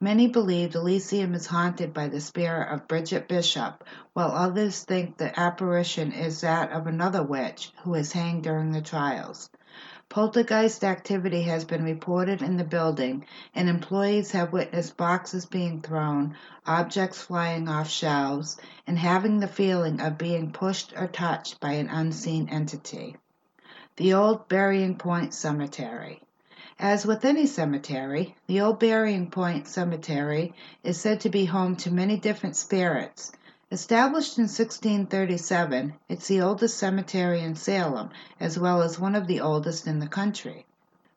Many 0.00 0.28
believe 0.28 0.72
the 0.72 0.80
Lyceum 0.80 1.34
is 1.34 1.46
haunted 1.46 1.92
by 1.92 2.06
the 2.06 2.20
spirit 2.20 2.72
of 2.72 2.86
Bridget 2.86 3.26
Bishop, 3.26 3.82
while 4.12 4.30
others 4.30 4.84
think 4.84 5.16
the 5.16 5.38
apparition 5.38 6.12
is 6.12 6.42
that 6.42 6.70
of 6.70 6.86
another 6.86 7.22
witch 7.22 7.72
who 7.82 7.90
was 7.90 8.12
hanged 8.12 8.44
during 8.44 8.70
the 8.70 8.80
trials. 8.80 9.50
Poltergeist 10.08 10.84
activity 10.84 11.42
has 11.42 11.64
been 11.64 11.82
reported 11.82 12.40
in 12.40 12.56
the 12.56 12.64
building, 12.64 13.26
and 13.54 13.68
employees 13.68 14.30
have 14.30 14.52
witnessed 14.52 14.96
boxes 14.96 15.46
being 15.46 15.82
thrown, 15.82 16.36
objects 16.64 17.20
flying 17.20 17.68
off 17.68 17.90
shelves, 17.90 18.56
and 18.86 18.98
having 18.98 19.40
the 19.40 19.48
feeling 19.48 20.00
of 20.00 20.16
being 20.16 20.52
pushed 20.52 20.92
or 20.96 21.08
touched 21.08 21.58
by 21.58 21.72
an 21.72 21.88
unseen 21.88 22.48
entity. 22.48 23.16
The 23.96 24.14
Old 24.14 24.46
Burying 24.48 24.96
Point 24.96 25.34
Cemetery. 25.34 26.22
As 26.78 27.04
with 27.04 27.24
any 27.24 27.46
cemetery, 27.46 28.36
the 28.46 28.60
Old 28.60 28.78
Burying 28.78 29.30
Point 29.30 29.66
Cemetery 29.66 30.54
is 30.84 31.00
said 31.00 31.20
to 31.22 31.30
be 31.30 31.46
home 31.46 31.74
to 31.76 31.90
many 31.90 32.16
different 32.16 32.54
spirits. 32.54 33.32
Established 33.72 34.38
in 34.38 34.44
1637, 34.44 35.94
it's 36.08 36.28
the 36.28 36.40
oldest 36.40 36.78
cemetery 36.78 37.40
in 37.40 37.56
Salem, 37.56 38.10
as 38.38 38.56
well 38.56 38.80
as 38.80 39.00
one 39.00 39.16
of 39.16 39.26
the 39.26 39.40
oldest 39.40 39.88
in 39.88 39.98
the 39.98 40.06
country. 40.06 40.64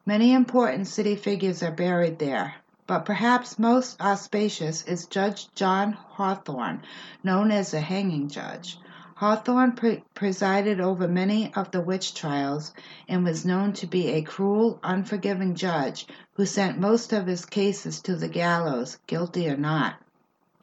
Many 0.03 0.33
important 0.33 0.87
city 0.87 1.15
figures 1.15 1.61
are 1.61 1.69
buried 1.71 2.17
there, 2.17 2.55
but 2.87 3.05
perhaps 3.05 3.59
most 3.59 4.01
auspicious 4.01 4.83
is 4.85 5.05
Judge 5.05 5.53
John 5.53 5.95
Hathorne, 6.17 6.81
known 7.23 7.51
as 7.51 7.69
the 7.69 7.81
Hanging 7.81 8.27
Judge. 8.29 8.79
Hathorne 9.17 9.73
pre- 9.75 10.03
presided 10.15 10.81
over 10.81 11.07
many 11.07 11.53
of 11.53 11.69
the 11.69 11.81
witch 11.81 12.15
trials 12.15 12.73
and 13.07 13.23
was 13.23 13.45
known 13.45 13.73
to 13.73 13.85
be 13.85 14.07
a 14.07 14.23
cruel, 14.23 14.79
unforgiving 14.81 15.53
judge 15.53 16.07
who 16.33 16.47
sent 16.47 16.79
most 16.79 17.13
of 17.13 17.27
his 17.27 17.45
cases 17.45 18.01
to 18.01 18.15
the 18.15 18.27
gallows, 18.27 18.97
guilty 19.05 19.47
or 19.47 19.55
not. 19.57 20.01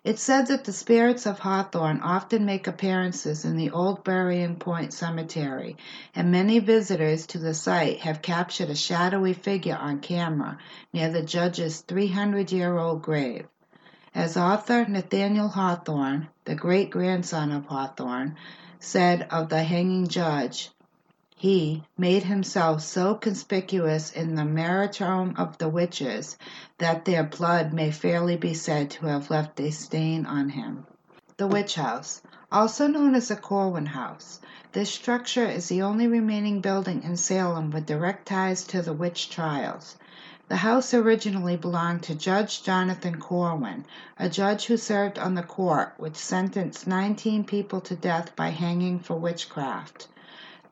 It's 0.07 0.23
said 0.23 0.47
that 0.47 0.63
the 0.63 0.73
spirits 0.73 1.27
of 1.27 1.41
Hathorne 1.41 2.01
often 2.01 2.47
make 2.47 2.69
appearances 2.69 3.45
in 3.45 3.57
the 3.57 3.73
old 3.73 4.05
Burying 4.05 4.55
Point 4.55 4.93
Cemetery, 4.93 5.77
and 6.15 6.31
many 6.31 6.61
visitors 6.61 7.27
to 7.27 7.39
the 7.39 7.55
site 7.55 7.99
have 8.03 8.23
captured 8.23 8.71
a 8.71 8.77
shadowy 8.77 9.33
figure 9.33 9.75
on 9.77 9.99
camera 9.99 10.59
near 10.93 11.11
the 11.11 11.23
judge's 11.25 11.81
300 11.81 12.53
year 12.53 12.79
old 12.79 13.03
grave. 13.03 13.49
As 14.15 14.37
author 14.37 14.85
Nathaniel 14.87 15.49
Hawthorne, 15.49 16.29
the 16.45 16.55
great 16.55 16.91
grandson 16.91 17.51
of 17.51 17.67
Hathorne, 17.67 18.37
said 18.79 19.27
of 19.33 19.49
the 19.49 19.65
hanging 19.65 20.07
judge, 20.07 20.71
he 21.39 21.83
made 21.99 22.23
himself 22.23 22.81
so 22.81 23.15
conspicuous 23.15 24.11
in 24.11 24.35
the 24.37 24.43
meritome 24.43 25.35
of 25.37 25.59
the 25.59 25.69
witches 25.69 26.39
that 26.79 27.05
their 27.05 27.23
blood 27.23 27.75
may 27.75 27.91
fairly 27.91 28.39
be 28.39 28.55
said 28.55 28.91
to 28.91 29.05
have 29.05 29.29
left 29.29 29.61
a 29.61 29.71
stain 29.71 30.25
on 30.25 30.49
him. 30.49 30.87
The 31.37 31.47
Witch 31.47 31.75
House, 31.75 32.23
also 32.51 32.87
known 32.87 33.15
as 33.15 33.29
the 33.29 33.37
Corwin 33.37 33.85
House. 33.85 34.41
This 34.73 34.89
structure 34.89 35.45
is 35.45 35.69
the 35.69 35.83
only 35.83 36.07
remaining 36.07 36.63
building 36.63 37.03
in 37.03 37.19
Salem 37.19 37.71
with 37.71 37.85
direct 37.85 38.29
ties 38.29 38.65
to 38.69 38.81
the 38.81 38.95
witch 38.95 39.29
trials. 39.29 39.97
The 40.49 40.57
house 40.57 40.95
originally 40.95 41.59
belonged 41.59 42.05
to 42.05 42.15
Judge 42.15 42.63
Jonathan 42.63 43.21
Corwin, 43.21 43.85
a 44.19 44.31
judge 44.31 44.65
who 44.65 44.79
served 44.79 45.19
on 45.19 45.35
the 45.35 45.43
court 45.43 45.93
which 45.99 46.17
sentenced 46.17 46.87
19 46.87 47.45
people 47.45 47.83
to 47.83 47.95
death 47.95 48.35
by 48.37 48.49
hanging 48.49 49.01
for 49.01 49.17
witchcraft. 49.17 50.09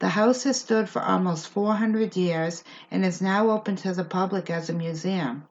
The 0.04 0.10
house 0.10 0.42
has 0.42 0.60
stood 0.60 0.90
for 0.90 1.00
almost 1.00 1.48
400 1.48 2.14
years 2.14 2.62
and 2.90 3.06
is 3.06 3.22
now 3.22 3.48
open 3.48 3.76
to 3.76 3.94
the 3.94 4.04
public 4.04 4.50
as 4.50 4.68
a 4.68 4.74
museum. 4.74 5.44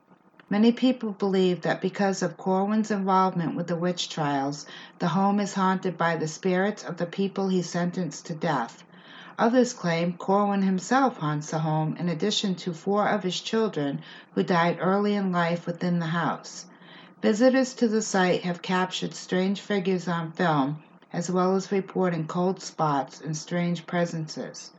Many 0.47 0.71
people 0.71 1.13
believe 1.13 1.61
that 1.61 1.81
because 1.81 2.21
of 2.21 2.37
Corwin's 2.37 2.91
involvement 2.91 3.55
with 3.55 3.65
the 3.65 3.75
witch 3.75 4.09
trials, 4.09 4.67
the 4.99 5.07
home 5.07 5.39
is 5.39 5.55
haunted 5.55 5.97
by 5.97 6.17
the 6.17 6.27
spirits 6.27 6.83
of 6.83 6.97
the 6.97 7.07
people 7.07 7.47
he 7.47 7.63
sentenced 7.63 8.27
to 8.27 8.35
death. 8.35 8.83
Others 9.39 9.73
claim 9.73 10.13
Corwin 10.13 10.61
himself 10.61 11.17
haunts 11.17 11.49
the 11.49 11.57
home 11.57 11.95
in 11.97 12.07
addition 12.07 12.53
to 12.57 12.75
four 12.75 13.07
of 13.07 13.23
his 13.23 13.41
children 13.41 14.03
who 14.35 14.43
died 14.43 14.77
early 14.79 15.15
in 15.15 15.31
life 15.31 15.65
within 15.65 15.97
the 15.97 16.05
house. 16.13 16.67
Visitors 17.23 17.73
to 17.73 17.87
the 17.87 18.03
site 18.03 18.43
have 18.43 18.61
captured 18.61 19.15
strange 19.15 19.61
figures 19.61 20.07
on 20.07 20.31
film 20.31 20.83
as 21.13 21.29
well 21.29 21.55
as 21.55 21.71
reporting 21.71 22.27
cold 22.27 22.59
spots 22.59 23.21
and 23.21 23.37
strange 23.37 23.85
presences. 23.85 24.71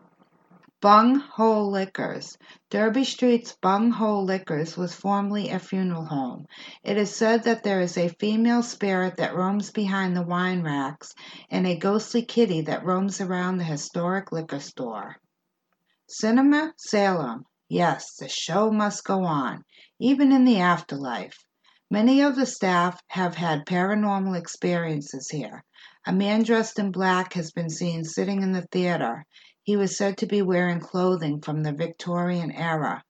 Bung 0.80 1.18
Ho 1.18 1.64
Liquors. 1.64 2.36
Derby 2.68 3.04
Street's 3.04 3.56
Bung 3.62 3.90
Ho 3.92 4.20
Liquors 4.20 4.76
was 4.76 4.94
formerly 4.94 5.48
a 5.48 5.58
funeral 5.58 6.04
home. 6.04 6.44
It 6.82 6.98
is 6.98 7.16
said 7.16 7.44
that 7.44 7.62
there 7.62 7.80
is 7.80 7.96
a 7.96 8.10
female 8.20 8.62
spirit 8.62 9.16
that 9.16 9.34
roams 9.34 9.70
behind 9.70 10.14
the 10.14 10.26
wine 10.26 10.62
racks 10.62 11.14
and 11.50 11.66
a 11.66 11.78
ghostly 11.78 12.20
kitty 12.20 12.60
that 12.62 12.84
roams 12.84 13.22
around 13.22 13.56
the 13.56 13.64
historic 13.64 14.30
liquor 14.30 14.60
store. 14.60 15.16
Cinema 16.06 16.74
Salem. 16.76 17.46
Yes, 17.70 18.16
the 18.16 18.28
show 18.28 18.70
must 18.70 19.04
go 19.04 19.24
on, 19.24 19.64
even 19.98 20.32
in 20.32 20.44
the 20.44 20.60
afterlife. 20.60 21.46
Many 21.90 22.20
of 22.20 22.36
the 22.36 22.44
staff 22.44 23.00
have 23.08 23.36
had 23.36 23.64
paranormal 23.64 24.36
experiences 24.38 25.30
here. 25.30 25.64
A 26.06 26.12
man 26.12 26.42
dressed 26.42 26.78
in 26.78 26.92
black 26.92 27.32
has 27.32 27.50
been 27.50 27.70
seen 27.70 28.04
sitting 28.04 28.42
in 28.42 28.52
the 28.52 28.66
theater. 28.70 29.24
He 29.62 29.74
was 29.74 29.96
said 29.96 30.18
to 30.18 30.26
be 30.26 30.42
wearing 30.42 30.78
clothing 30.80 31.40
from 31.40 31.62
the 31.62 31.72
Victorian 31.72 32.52
era. 32.52 33.02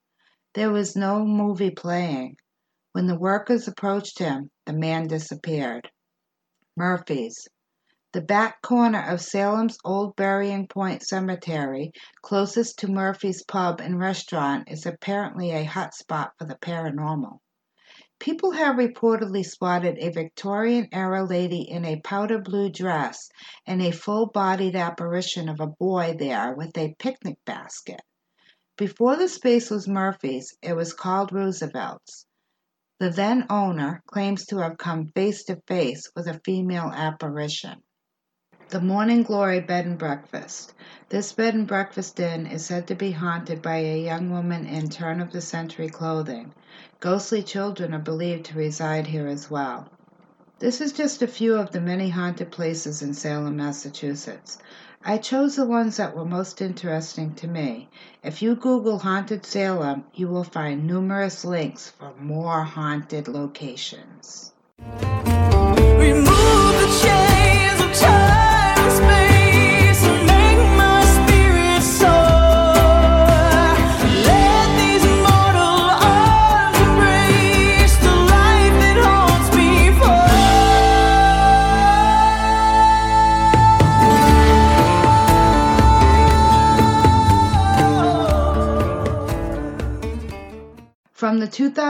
There 0.53 0.71
was 0.71 0.95
no 0.95 1.25
movie 1.25 1.71
playing. 1.71 2.37
When 2.93 3.07
the 3.07 3.19
workers 3.19 3.67
approached 3.67 4.19
him, 4.19 4.49
the 4.65 4.71
man 4.71 5.07
disappeared. 5.07 5.91
Murphy's. 6.77 7.49
The 8.13 8.21
back 8.21 8.61
corner 8.61 9.05
of 9.09 9.19
Salem's 9.19 9.77
old 9.83 10.15
Burying 10.15 10.65
Point 10.69 11.03
Cemetery, 11.03 11.91
closest 12.21 12.79
to 12.79 12.87
Murphy's 12.87 13.43
Pub 13.43 13.81
and 13.81 13.99
Restaurant, 13.99 14.71
is 14.71 14.85
apparently 14.85 15.51
a 15.51 15.65
hot 15.65 15.93
spot 15.93 16.31
for 16.39 16.45
the 16.45 16.55
paranormal. 16.55 17.39
People 18.19 18.51
have 18.51 18.77
reportedly 18.77 19.45
spotted 19.45 19.97
a 19.97 20.09
Victorian 20.09 20.87
era 20.91 21.23
lady 21.23 21.69
in 21.69 21.85
a 21.85 22.01
powder 22.01 22.39
blue 22.39 22.69
dress 22.69 23.29
and 23.65 23.81
a 23.81 23.91
full 23.91 24.27
bodied 24.27 24.75
apparition 24.75 25.49
of 25.49 25.59
a 25.59 25.67
boy 25.67 26.15
there 26.17 26.53
with 26.55 26.77
a 26.77 26.95
picnic 26.97 27.37
basket. 27.45 28.01
Before 28.77 29.15
the 29.15 29.29
space 29.29 29.69
was 29.69 29.87
Murphy's, 29.87 30.57
it 30.61 30.73
was 30.73 30.93
called 30.93 31.31
Roosevelt's. 31.31 32.25
The 32.99 33.09
then 33.09 33.45
owner 33.49 34.01
claims 34.07 34.45
to 34.47 34.57
have 34.59 34.77
come 34.77 35.07
face 35.07 35.43
to 35.45 35.61
face 35.67 36.09
with 36.15 36.27
a 36.27 36.41
female 36.45 36.91
apparition. 36.93 37.83
The 38.69 38.81
Morning 38.81 39.21
Glory 39.21 39.59
Bed 39.59 39.85
and 39.85 39.95
Breakfast. 39.95 40.73
This 41.09 41.31
bed 41.31 41.53
and 41.53 41.67
breakfast 41.67 42.19
inn 42.19 42.47
is 42.47 42.65
said 42.65 42.87
to 42.87 42.95
be 42.95 43.11
haunted 43.11 43.61
by 43.61 43.77
a 43.77 44.03
young 44.03 44.31
woman 44.31 44.65
in 44.65 44.89
turn 44.89 45.21
of 45.21 45.31
the 45.31 45.39
century 45.39 45.87
clothing. 45.87 46.51
Ghostly 46.99 47.43
children 47.43 47.93
are 47.93 47.99
believed 47.99 48.45
to 48.45 48.57
reside 48.57 49.05
here 49.05 49.27
as 49.27 49.51
well. 49.51 49.87
This 50.57 50.81
is 50.81 50.93
just 50.93 51.21
a 51.21 51.27
few 51.27 51.55
of 51.55 51.71
the 51.71 51.79
many 51.79 52.09
haunted 52.09 52.51
places 52.51 53.03
in 53.03 53.13
Salem, 53.13 53.55
Massachusetts. 53.55 54.57
I 55.03 55.19
chose 55.19 55.55
the 55.55 55.67
ones 55.67 55.97
that 55.97 56.15
were 56.15 56.25
most 56.25 56.59
interesting 56.59 57.35
to 57.35 57.47
me. 57.47 57.87
If 58.23 58.41
you 58.41 58.55
Google 58.55 58.97
Haunted 58.97 59.45
Salem, 59.45 60.05
you 60.15 60.27
will 60.27 60.43
find 60.43 60.87
numerous 60.87 61.45
links 61.45 61.91
for 61.91 62.15
more 62.19 62.63
haunted 62.63 63.27
locations. 63.27 64.53
Remove 64.79 66.25
the 66.25 66.99
chains 67.03 67.34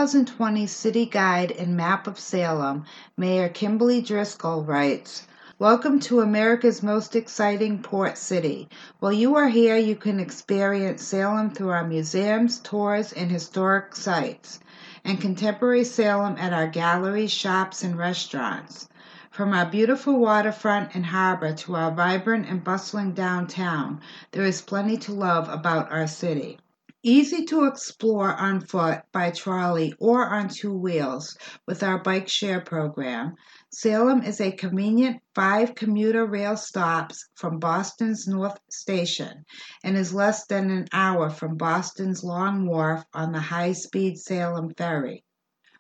2020 0.06 0.68
City 0.68 1.06
Guide 1.08 1.52
and 1.52 1.76
Map 1.76 2.06
of 2.06 2.20
Salem, 2.20 2.86
Mayor 3.18 3.50
Kimberly 3.50 4.04
Driscoll 4.04 4.64
writes, 4.64 5.26
Welcome 5.58 6.00
to 6.02 6.22
America's 6.22 6.84
most 6.84 7.16
exciting 7.16 7.82
port 7.82 8.16
city. 8.16 8.70
While 9.00 9.14
you 9.14 9.36
are 9.36 9.50
here, 9.50 9.78
you 9.78 9.96
can 9.96 10.20
experience 10.20 11.02
Salem 11.02 11.50
through 11.50 11.70
our 11.70 11.88
museums, 11.88 12.60
tours, 12.60 13.14
and 13.14 13.32
historic 13.32 13.96
sites, 13.96 14.60
and 15.04 15.20
contemporary 15.20 15.84
Salem 15.84 16.36
at 16.38 16.54
our 16.54 16.68
galleries, 16.68 17.32
shops, 17.32 17.82
and 17.82 17.98
restaurants. 17.98 18.88
From 19.32 19.54
our 19.54 19.66
beautiful 19.66 20.20
waterfront 20.20 20.94
and 20.94 21.08
harbor 21.08 21.52
to 21.52 21.76
our 21.76 21.90
vibrant 21.90 22.48
and 22.48 22.64
bustling 22.64 23.14
downtown, 23.14 24.02
there 24.34 24.46
is 24.46 24.62
plenty 24.62 24.98
to 24.98 25.14
love 25.14 25.50
about 25.50 25.92
our 25.92 26.06
city. 26.06 26.60
Easy 27.08 27.46
to 27.46 27.66
explore 27.66 28.34
on 28.34 28.60
foot, 28.60 29.04
by 29.12 29.30
trolley, 29.30 29.94
or 30.00 30.26
on 30.26 30.50
two 30.50 30.74
wheels 30.74 31.38
with 31.68 31.84
our 31.84 32.02
bike 32.02 32.28
share 32.28 32.62
program, 32.62 33.36
Salem 33.70 34.24
is 34.24 34.42
a 34.42 34.52
convenient 34.52 35.22
five 35.36 35.76
commuter 35.76 36.26
rail 36.26 36.58
stops 36.58 37.30
from 37.36 37.60
Boston's 37.60 38.28
North 38.28 38.58
Station 38.72 39.46
and 39.84 39.96
is 39.96 40.16
less 40.16 40.48
than 40.48 40.72
an 40.72 40.88
hour 40.92 41.30
from 41.30 41.58
Boston's 41.58 42.24
Long 42.24 42.66
Wharf 42.66 43.04
on 43.14 43.34
the 43.34 43.40
high 43.40 43.74
speed 43.74 44.18
Salem 44.18 44.74
Ferry. 44.74 45.24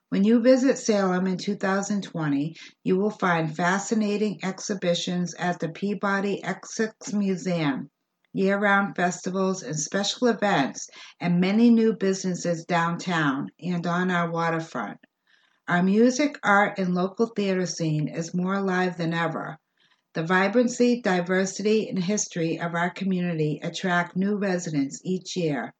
When 0.09 0.23
you 0.23 0.41
visit 0.41 0.77
Salem 0.77 1.25
in 1.25 1.39
2020, 1.39 2.55
you 2.83 2.97
will 2.97 3.09
find 3.09 3.55
fascinating 3.55 4.41
exhibitions 4.43 5.33
at 5.39 5.59
the 5.59 5.69
Peabody 5.69 6.43
Essex 6.43 7.13
Museum 7.13 7.89
year 8.35 8.59
round 8.59 8.95
festivals 8.95 9.63
and 9.63 9.79
special 9.79 10.27
events, 10.27 10.89
and 11.19 11.39
many 11.39 11.69
new 11.69 11.93
businesses 11.93 12.65
downtown 12.65 13.49
and 13.59 13.87
on 13.87 14.11
our 14.11 14.29
waterfront. 14.29 14.99
Our 15.67 15.81
music, 15.81 16.37
art, 16.43 16.77
and 16.77 16.93
local 16.93 17.27
theater 17.27 17.65
scene 17.65 18.07
is 18.07 18.33
more 18.33 18.55
alive 18.55 18.97
than 18.97 19.13
ever. 19.13 19.57
The 20.13 20.23
vibrancy, 20.23 21.01
diversity, 21.01 21.89
and 21.89 21.97
history 21.97 22.59
of 22.59 22.75
our 22.75 22.89
community 22.89 23.59
attract 23.63 24.15
new 24.15 24.37
residents 24.37 25.01
each 25.03 25.35
year. 25.35 25.73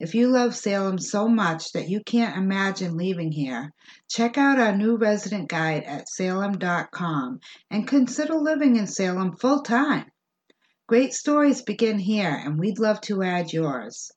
If 0.00 0.14
you 0.14 0.28
love 0.28 0.56
Salem 0.56 0.98
so 0.98 1.28
much 1.28 1.72
that 1.72 1.88
you 1.88 2.02
can't 2.02 2.36
imagine 2.36 2.96
leaving 2.96 3.32
here, 3.32 3.72
check 4.08 4.38
out 4.38 4.58
our 4.58 4.74
new 4.74 4.96
resident 4.96 5.48
guide 5.48 5.84
at 5.84 6.08
salem.com 6.08 7.40
and 7.70 7.86
consider 7.86 8.34
living 8.34 8.76
in 8.76 8.86
Salem 8.86 9.36
full 9.36 9.62
time. 9.62 10.10
Great 10.90 11.14
stories 11.14 11.62
begin 11.62 12.00
here, 12.00 12.42
and 12.44 12.58
we'd 12.58 12.80
love 12.80 13.00
to 13.00 13.22
add 13.22 13.52
yours. 13.52 14.10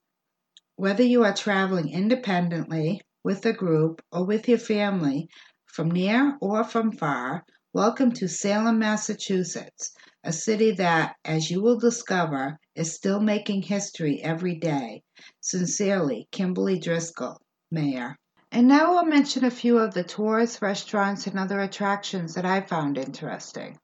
Whether 0.74 1.04
you 1.04 1.22
are 1.22 1.32
traveling 1.32 1.88
independently, 1.88 3.00
with 3.22 3.46
a 3.46 3.52
group, 3.52 4.02
or 4.10 4.26
with 4.26 4.48
your 4.48 4.58
family, 4.58 5.28
from 5.66 5.92
near 5.92 6.36
or 6.40 6.64
from 6.64 6.90
far, 6.90 7.44
welcome 7.72 8.10
to 8.14 8.26
Salem, 8.26 8.80
Massachusetts, 8.80 9.92
a 10.24 10.32
city 10.32 10.72
that, 10.72 11.14
as 11.24 11.48
you 11.48 11.62
will 11.62 11.78
discover, 11.78 12.58
is 12.74 12.92
still 12.92 13.20
making 13.20 13.62
history 13.62 14.20
every 14.20 14.56
day. 14.56 15.04
Sincerely, 15.42 16.26
Kimberly 16.32 16.80
Driscoll, 16.80 17.40
Mayor. 17.70 18.16
And 18.50 18.66
now 18.66 18.96
I'll 18.96 19.06
mention 19.06 19.44
a 19.44 19.50
few 19.52 19.78
of 19.78 19.94
the 19.94 20.02
tours, 20.02 20.60
restaurants, 20.60 21.28
and 21.28 21.38
other 21.38 21.60
attractions 21.60 22.34
that 22.34 22.44
I 22.44 22.62
found 22.62 22.98
interesting. 22.98 23.78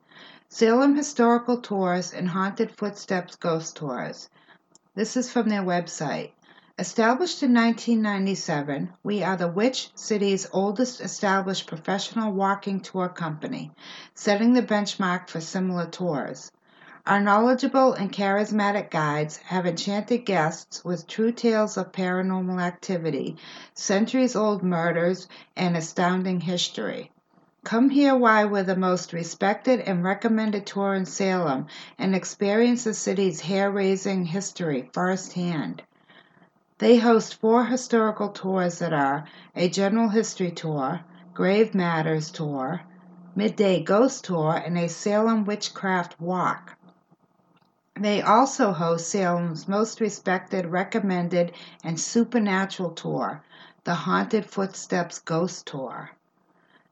Salem 0.52 0.96
Historical 0.96 1.58
Tours 1.58 2.12
and 2.12 2.28
Haunted 2.28 2.72
Footsteps 2.72 3.36
Ghost 3.36 3.76
Tours. 3.76 4.28
This 4.96 5.16
is 5.16 5.30
from 5.30 5.48
their 5.48 5.62
website. 5.62 6.32
Established 6.76 7.44
in 7.44 7.54
1997, 7.54 8.92
we 9.04 9.22
are 9.22 9.36
the 9.36 9.46
Witch 9.46 9.92
City's 9.94 10.48
oldest 10.52 11.00
established 11.00 11.68
professional 11.68 12.32
walking 12.32 12.80
tour 12.80 13.08
company, 13.08 13.70
setting 14.16 14.52
the 14.52 14.60
benchmark 14.60 15.28
for 15.28 15.40
similar 15.40 15.86
tours. 15.86 16.50
Our 17.06 17.20
knowledgeable 17.20 17.92
and 17.92 18.12
charismatic 18.12 18.90
guides 18.90 19.36
have 19.36 19.66
enchanted 19.66 20.26
guests 20.26 20.84
with 20.84 21.06
true 21.06 21.30
tales 21.30 21.76
of 21.76 21.92
paranormal 21.92 22.60
activity, 22.60 23.36
centuries 23.74 24.34
old 24.34 24.64
murders, 24.64 25.28
and 25.56 25.76
astounding 25.76 26.40
history. 26.40 27.12
Come 27.62 27.90
here 27.90 28.16
why 28.16 28.46
we're 28.46 28.62
the 28.62 28.74
most 28.74 29.12
respected 29.12 29.80
and 29.80 30.02
recommended 30.02 30.64
tour 30.64 30.94
in 30.94 31.04
Salem 31.04 31.66
and 31.98 32.14
experience 32.14 32.84
the 32.84 32.94
city's 32.94 33.42
hair 33.42 33.70
raising 33.70 34.24
history 34.24 34.88
firsthand. 34.94 35.82
They 36.78 36.96
host 36.96 37.38
four 37.38 37.66
historical 37.66 38.30
tours 38.30 38.78
that 38.78 38.94
are 38.94 39.26
a 39.54 39.68
general 39.68 40.08
history 40.08 40.50
tour, 40.50 41.00
grave 41.34 41.74
matters 41.74 42.30
tour, 42.30 42.80
midday 43.36 43.82
ghost 43.82 44.24
tour, 44.24 44.54
and 44.54 44.78
a 44.78 44.88
Salem 44.88 45.44
witchcraft 45.44 46.18
walk. 46.18 46.78
They 47.94 48.22
also 48.22 48.72
host 48.72 49.10
Salem's 49.10 49.68
most 49.68 50.00
respected, 50.00 50.64
recommended, 50.64 51.52
and 51.84 52.00
supernatural 52.00 52.92
tour, 52.92 53.42
the 53.84 53.94
Haunted 53.94 54.46
Footsteps 54.46 55.18
Ghost 55.18 55.66
Tour. 55.66 56.12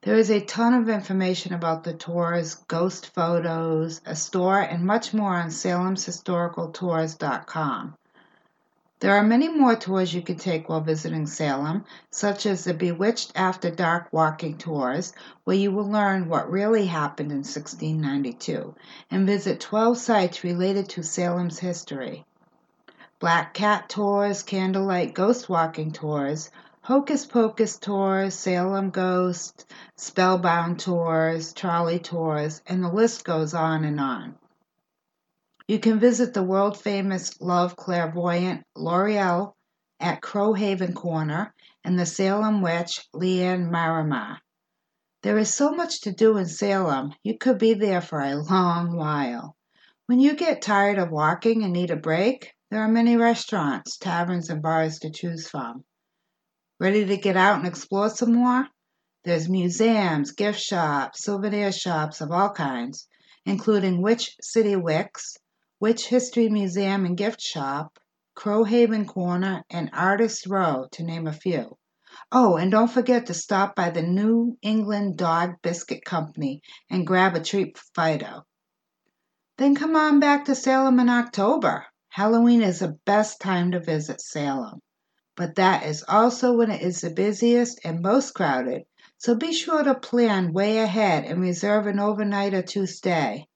There 0.08 0.16
is 0.16 0.30
a 0.30 0.40
ton 0.40 0.72
of 0.72 0.88
information 0.88 1.52
about 1.52 1.84
the 1.84 1.92
tours, 1.92 2.54
ghost 2.54 3.14
photos, 3.14 4.00
a 4.06 4.16
store, 4.16 4.58
and 4.58 4.86
much 4.86 5.12
more 5.12 5.34
on 5.34 5.48
salemshistoricaltours.com. 5.48 7.94
There 9.00 9.14
are 9.14 9.22
many 9.22 9.48
more 9.48 9.76
tours 9.76 10.14
you 10.14 10.22
can 10.22 10.36
take 10.36 10.66
while 10.66 10.80
visiting 10.80 11.26
Salem, 11.26 11.84
such 12.10 12.46
as 12.46 12.64
the 12.64 12.72
Bewitched 12.72 13.32
After 13.34 13.70
Dark 13.70 14.08
walking 14.10 14.56
tours, 14.56 15.12
where 15.44 15.56
you 15.56 15.72
will 15.72 15.90
learn 15.90 16.30
what 16.30 16.50
really 16.50 16.86
happened 16.86 17.30
in 17.30 17.44
1692 17.44 18.74
and 19.10 19.26
visit 19.26 19.60
12 19.60 19.98
sites 19.98 20.42
related 20.42 20.88
to 20.88 21.02
Salem's 21.02 21.58
history. 21.58 22.24
Black 23.18 23.52
Cat 23.52 23.90
tours, 23.90 24.42
candlelight 24.42 25.12
ghost 25.12 25.50
walking 25.50 25.92
tours, 25.92 26.48
Hocus 26.88 27.26
Pocus 27.26 27.76
tours, 27.76 28.32
Salem 28.32 28.88
Ghost, 28.88 29.70
Spellbound 29.98 30.80
tours, 30.80 31.52
trolley 31.52 31.98
tours, 31.98 32.62
and 32.64 32.82
the 32.82 32.88
list 32.90 33.26
goes 33.26 33.52
on 33.52 33.84
and 33.84 34.00
on. 34.00 34.36
You 35.66 35.80
can 35.80 36.00
visit 36.00 36.32
the 36.32 36.42
world 36.42 36.80
famous 36.80 37.38
Love 37.42 37.76
Clairvoyant 37.76 38.64
Lorelei 38.74 39.50
at 40.00 40.22
Crowhaven 40.22 40.94
Corner 40.94 41.52
and 41.84 41.98
the 41.98 42.06
Salem 42.06 42.62
Witch 42.62 43.06
Leanne 43.14 43.70
Marrama. 43.70 44.38
There 45.22 45.36
is 45.36 45.52
so 45.52 45.72
much 45.72 46.00
to 46.04 46.12
do 46.12 46.38
in 46.38 46.46
Salem, 46.46 47.12
you 47.22 47.36
could 47.36 47.58
be 47.58 47.74
there 47.74 48.00
for 48.00 48.22
a 48.22 48.36
long 48.36 48.96
while. 48.96 49.54
When 50.06 50.20
you 50.20 50.34
get 50.34 50.62
tired 50.62 50.96
of 50.96 51.10
walking 51.10 51.64
and 51.64 51.74
need 51.74 51.90
a 51.90 51.96
break, 51.96 52.54
there 52.70 52.80
are 52.80 52.88
many 52.88 53.18
restaurants, 53.18 53.98
taverns, 53.98 54.48
and 54.48 54.62
bars 54.62 55.00
to 55.00 55.10
choose 55.10 55.50
from. 55.50 55.84
Ready 56.80 57.04
to 57.06 57.16
get 57.16 57.36
out 57.36 57.58
and 57.58 57.66
explore 57.66 58.08
some 58.08 58.34
more? 58.34 58.68
There's 59.24 59.48
museums, 59.48 60.30
gift 60.30 60.60
shops, 60.60 61.24
souvenir 61.24 61.72
shops 61.72 62.20
of 62.20 62.30
all 62.30 62.50
kinds, 62.50 63.08
including 63.44 64.00
Witch 64.00 64.36
City 64.40 64.76
Wicks, 64.76 65.36
Witch 65.80 66.06
History 66.06 66.48
Museum 66.48 67.04
and 67.04 67.16
Gift 67.16 67.40
Shop, 67.40 67.98
Crowhaven 68.36 69.06
Corner, 69.08 69.64
and 69.68 69.90
Artist 69.92 70.46
Row, 70.46 70.86
to 70.92 71.02
name 71.02 71.26
a 71.26 71.32
few. 71.32 71.76
Oh, 72.30 72.54
and 72.54 72.70
don't 72.70 72.92
forget 72.92 73.26
to 73.26 73.34
stop 73.34 73.74
by 73.74 73.90
the 73.90 74.02
New 74.02 74.56
England 74.62 75.16
Dog 75.16 75.56
Biscuit 75.62 76.04
Company 76.04 76.62
and 76.88 77.04
grab 77.04 77.34
a 77.34 77.40
treat 77.40 77.76
for 77.76 77.84
Fido. 77.92 78.44
Then 79.56 79.74
come 79.74 79.96
on 79.96 80.20
back 80.20 80.44
to 80.44 80.54
Salem 80.54 81.00
in 81.00 81.08
October. 81.08 81.86
Halloween 82.10 82.62
is 82.62 82.78
the 82.78 82.96
best 83.04 83.40
time 83.40 83.72
to 83.72 83.80
visit 83.80 84.20
Salem 84.20 84.80
but 85.38 85.54
that 85.54 85.84
is 85.84 86.04
also 86.08 86.52
when 86.52 86.68
it 86.68 86.82
is 86.82 87.00
the 87.00 87.10
busiest 87.10 87.78
and 87.84 88.02
most 88.02 88.34
crowded, 88.34 88.82
so 89.18 89.36
be 89.36 89.52
sure 89.52 89.84
to 89.84 89.94
plan 89.94 90.52
way 90.52 90.78
ahead 90.78 91.24
and 91.24 91.40
reserve 91.40 91.86
an 91.86 92.00
overnight 92.00 92.52
or 92.52 92.62
two 92.62 92.86
stay. 92.86 93.46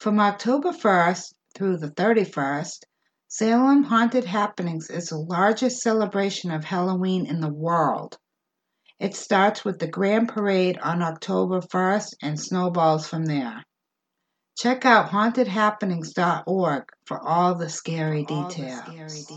From 0.00 0.18
October 0.18 0.70
1st 0.70 1.34
through 1.54 1.76
the 1.76 1.90
31st, 1.90 2.84
Salem 3.28 3.82
Haunted 3.82 4.24
Happenings 4.24 4.88
is 4.88 5.10
the 5.10 5.18
largest 5.18 5.82
celebration 5.82 6.50
of 6.50 6.64
Halloween 6.64 7.26
in 7.26 7.40
the 7.40 7.52
world. 7.52 8.16
It 8.98 9.14
starts 9.14 9.66
with 9.66 9.78
the 9.78 9.88
Grand 9.88 10.30
Parade 10.30 10.78
on 10.78 11.02
October 11.02 11.60
1st 11.60 12.14
and 12.22 12.40
snowballs 12.40 13.06
from 13.06 13.26
there. 13.26 13.62
Check 14.56 14.86
out 14.86 15.10
hauntedhappenings.org 15.10 16.84
for 17.04 17.28
all 17.28 17.54
the 17.54 17.68
scary 17.68 18.24
details. 18.24 19.30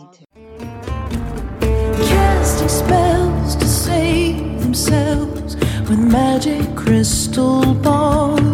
Casting 2.07 2.69
spells 2.69 3.55
to 3.55 3.67
save 3.67 4.61
themselves 4.61 5.55
with 5.87 5.99
magic 5.99 6.75
crystal 6.75 7.73
balls, 7.75 8.50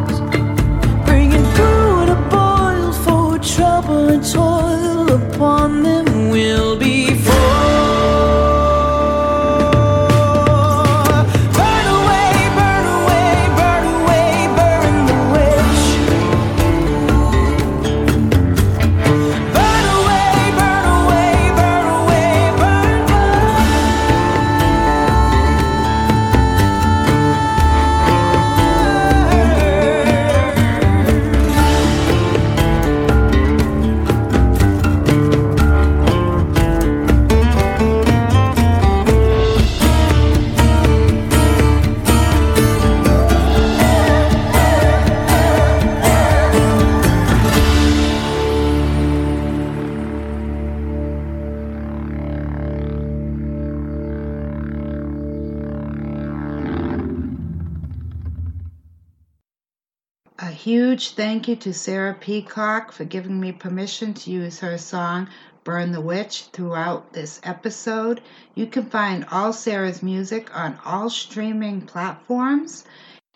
huge 60.67 61.11
thank 61.11 61.47
you 61.47 61.55
to 61.55 61.73
Sarah 61.73 62.13
Peacock 62.13 62.91
for 62.91 63.05
giving 63.05 63.39
me 63.39 63.53
permission 63.53 64.13
to 64.13 64.29
use 64.29 64.59
her 64.59 64.77
song 64.77 65.29
Burn 65.63 65.93
the 65.93 66.01
Witch 66.01 66.41
throughout 66.51 67.13
this 67.13 67.39
episode. 67.43 68.19
You 68.53 68.67
can 68.67 68.89
find 68.89 69.25
all 69.31 69.53
Sarah's 69.53 70.03
music 70.03 70.53
on 70.53 70.77
all 70.83 71.09
streaming 71.09 71.83
platforms. 71.83 72.83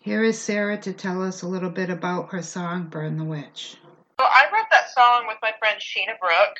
Here 0.02 0.26
is 0.26 0.42
Sarah 0.42 0.78
to 0.80 0.92
tell 0.92 1.24
us 1.24 1.42
a 1.42 1.48
little 1.48 1.70
bit 1.70 1.90
about 1.90 2.32
her 2.32 2.44
song 2.44 2.88
Burn 2.88 3.18
the 3.18 3.24
Witch. 3.24 3.78
So 4.20 4.26
I 4.26 4.48
wrote 4.52 4.68
that 4.72 4.92
song 4.92 5.24
with 5.26 5.38
my 5.42 5.54
friend 5.58 5.80
Sheena 5.80 6.20
Brooke, 6.20 6.60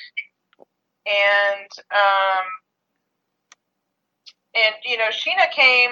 and 1.06 1.70
um, 1.92 2.46
and 4.56 4.76
you 4.86 4.98
know 4.98 5.10
Sheena 5.10 5.52
came 5.52 5.92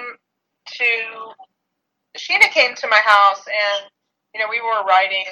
to 0.68 0.84
Sheena 2.16 2.50
came 2.50 2.74
to 2.76 2.88
my 2.88 3.00
house, 3.04 3.44
and 3.46 3.90
you 4.34 4.40
know 4.40 4.46
we 4.50 4.60
were 4.60 4.84
writing 4.86 5.24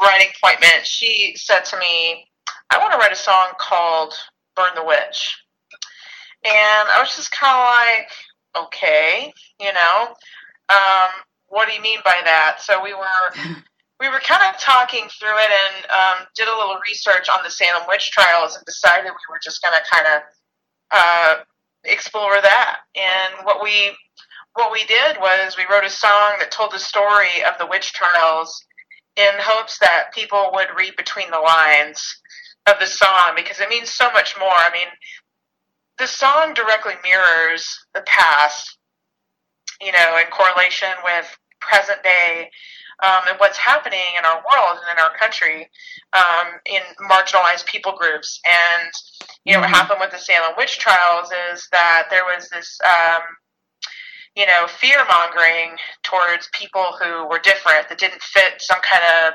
writing 0.00 0.28
appointment. 0.36 0.86
She 0.86 1.34
said 1.36 1.64
to 1.66 1.78
me, 1.78 2.28
"I 2.70 2.78
want 2.78 2.92
to 2.92 2.98
write 2.98 3.12
a 3.12 3.16
song 3.16 3.52
called 3.58 4.14
Burn 4.56 4.74
the 4.74 4.84
Witch," 4.84 5.36
and 6.44 6.88
I 6.88 6.98
was 7.00 7.16
just 7.16 7.30
kind 7.30 7.56
of 7.56 7.64
like, 7.64 8.66
"Okay, 8.66 9.32
you 9.60 9.72
know, 9.72 10.14
um, 10.68 11.10
what 11.48 11.68
do 11.68 11.74
you 11.74 11.80
mean 11.80 12.00
by 12.04 12.20
that?" 12.24 12.60
So 12.60 12.82
we 12.82 12.94
were 12.94 13.34
we 14.02 14.08
were 14.08 14.20
kind 14.20 14.42
of 14.52 14.60
talking 14.60 15.08
through 15.08 15.38
it 15.38 15.50
and 15.50 15.90
um, 15.90 16.26
did 16.34 16.48
a 16.48 16.56
little 16.56 16.78
research 16.88 17.28
on 17.28 17.38
the 17.44 17.50
Salem 17.50 17.84
witch 17.86 18.10
trials 18.10 18.56
and 18.56 18.64
decided 18.64 19.04
we 19.04 19.30
were 19.30 19.38
just 19.40 19.62
going 19.62 19.74
to 19.78 19.90
kind 19.90 20.06
of 20.08 20.22
uh, 20.90 21.34
explore 21.84 22.40
that. 22.42 22.78
And 22.96 23.46
what 23.46 23.62
we 23.62 23.96
what 24.54 24.72
we 24.72 24.84
did 24.84 25.16
was 25.18 25.56
we 25.56 25.66
wrote 25.70 25.84
a 25.84 25.90
song 25.90 26.34
that 26.38 26.50
told 26.50 26.72
the 26.72 26.78
story 26.78 27.42
of 27.46 27.58
the 27.58 27.66
witch 27.66 27.92
trials 27.92 28.64
in 29.16 29.30
hopes 29.38 29.78
that 29.78 30.12
people 30.14 30.50
would 30.52 30.68
read 30.76 30.94
between 30.96 31.30
the 31.30 31.38
lines 31.38 32.00
of 32.66 32.78
the 32.78 32.86
song 32.86 33.32
because 33.34 33.60
it 33.60 33.68
means 33.68 33.90
so 33.90 34.10
much 34.12 34.34
more. 34.38 34.54
I 34.54 34.70
mean, 34.72 34.88
the 35.98 36.06
song 36.06 36.54
directly 36.54 36.94
mirrors 37.02 37.66
the 37.94 38.02
past, 38.02 38.78
you 39.80 39.92
know, 39.92 40.18
in 40.18 40.26
correlation 40.30 40.88
with 41.04 41.36
present 41.60 42.02
day 42.02 42.50
um, 43.02 43.22
and 43.28 43.38
what's 43.38 43.58
happening 43.58 44.16
in 44.18 44.24
our 44.24 44.36
world 44.36 44.78
and 44.80 44.98
in 44.98 45.04
our 45.04 45.16
country 45.16 45.68
um, 46.12 46.46
in 46.66 46.80
marginalized 47.08 47.66
people 47.66 47.92
groups. 47.96 48.40
And, 48.46 48.92
you 49.44 49.54
know, 49.54 49.60
what 49.60 49.70
Mhm. 49.70 49.74
happened 49.74 50.00
with 50.00 50.10
the 50.10 50.18
Salem 50.18 50.54
witch 50.56 50.78
trials 50.78 51.32
is 51.50 51.68
that 51.72 52.08
there 52.10 52.24
was 52.24 52.48
this, 52.48 52.78
um, 52.84 53.22
you 54.36 54.46
know, 54.46 54.66
fear 54.66 55.04
mongering 55.08 55.76
towards 56.02 56.48
people 56.52 56.96
who 57.00 57.26
were 57.28 57.38
different, 57.38 57.88
that 57.88 57.98
didn't 57.98 58.22
fit 58.22 58.60
some 58.60 58.80
kind 58.80 59.02
of, 59.24 59.34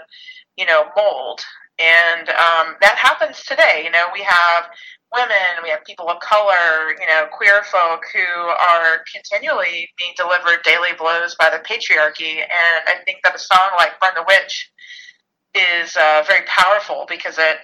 you 0.58 0.66
know, 0.66 0.86
mold. 0.96 1.42
And 1.80 2.30
um, 2.30 2.76
that 2.82 2.98
happens 2.98 3.44
today. 3.46 3.82
You 3.86 3.92
know, 3.92 4.08
we 4.14 4.24
have 4.24 4.66
women, 5.14 5.64
we 5.64 5.70
have 5.70 5.84
people 5.86 6.10
of 6.10 6.20
color, 6.20 6.90
you 7.00 7.06
know, 7.08 7.28
queer 7.32 7.64
folk 7.64 8.02
who 8.14 8.20
are 8.20 9.04
continually 9.14 9.90
being 10.00 10.14
delivered 10.18 10.64
daily 10.64 10.90
blows 10.98 11.36
by 11.36 11.50
the 11.50 11.64
patriarchy. 11.64 12.42
And 12.42 12.82
I 12.88 12.96
think 13.06 13.20
that 13.24 13.36
a 13.36 13.40
song 13.40 13.70
like 13.78 14.00
Burn 14.02 14.12
the 14.16 14.26
Witch 14.28 14.72
is 15.54 15.96
uh, 15.96 16.24
very 16.28 16.46
powerful 16.48 17.06
because 17.08 17.38
it 17.38 17.58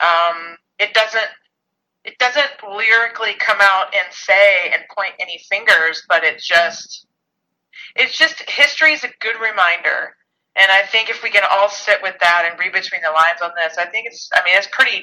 um, 0.00 0.56
it 0.78 0.92
doesn't 0.94 1.28
it 2.04 2.18
doesn't 2.18 2.50
lyrically 2.62 3.34
come 3.34 3.58
out 3.60 3.94
and 3.94 4.12
say 4.12 4.70
and 4.72 4.82
point 4.94 5.14
any 5.20 5.38
fingers, 5.50 6.04
but 6.08 6.24
it 6.24 6.40
just 6.40 7.06
it's 7.94 8.16
just 8.16 8.48
history 8.48 8.92
is 8.92 9.04
a 9.04 9.10
good 9.20 9.36
reminder. 9.40 10.16
And 10.54 10.70
I 10.70 10.82
think 10.82 11.08
if 11.08 11.22
we 11.22 11.30
can 11.30 11.44
all 11.50 11.70
sit 11.70 12.02
with 12.02 12.16
that 12.20 12.46
and 12.48 12.58
read 12.58 12.72
between 12.72 13.00
the 13.02 13.10
lines 13.10 13.40
on 13.42 13.52
this, 13.56 13.78
I 13.78 13.86
think 13.86 14.06
it's 14.06 14.28
I 14.34 14.44
mean 14.44 14.56
it's 14.56 14.68
pretty 14.70 15.02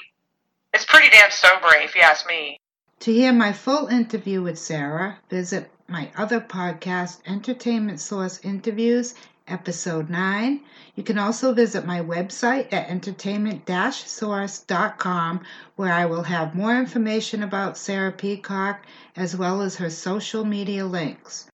it's 0.74 0.86
pretty 0.86 1.10
damn 1.10 1.32
sobering 1.32 1.84
if 1.84 1.96
you 1.96 2.02
ask 2.02 2.28
me. 2.28 2.60
To 3.02 3.14
hear 3.14 3.32
my 3.32 3.54
full 3.54 3.88
interview 3.88 4.44
with 4.44 4.60
Sarah, 4.60 5.18
visit 5.30 5.72
my 5.88 6.12
other 6.18 6.42
podcast, 6.42 7.22
Entertainment 7.26 8.00
Source 8.00 8.40
Interviews, 8.44 9.16
episode 9.48 10.10
9. 10.10 10.62
You 10.96 11.04
can 11.04 11.18
also 11.18 11.54
visit 11.54 11.86
my 11.86 12.02
website 12.02 12.74
at 12.74 12.90
entertainment-source.com 12.90 15.42
where 15.80 15.94
I 15.94 16.06
will 16.08 16.24
have 16.24 16.56
more 16.56 16.76
information 16.76 17.42
about 17.42 17.78
Sarah 17.78 18.12
Peacock 18.12 18.86
as 19.16 19.34
well 19.34 19.62
as 19.62 19.78
her 19.78 19.90
social 19.90 20.44
media 20.44 20.86
links. 20.86 21.50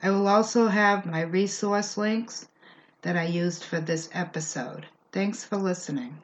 I 0.00 0.10
will 0.10 0.28
also 0.28 0.68
have 0.68 1.04
my 1.04 1.22
resource 1.22 1.96
links 1.96 2.46
that 3.02 3.16
I 3.16 3.24
used 3.24 3.64
for 3.64 3.80
this 3.80 4.10
episode. 4.12 4.86
Thanks 5.10 5.42
for 5.42 5.56
listening. 5.56 6.18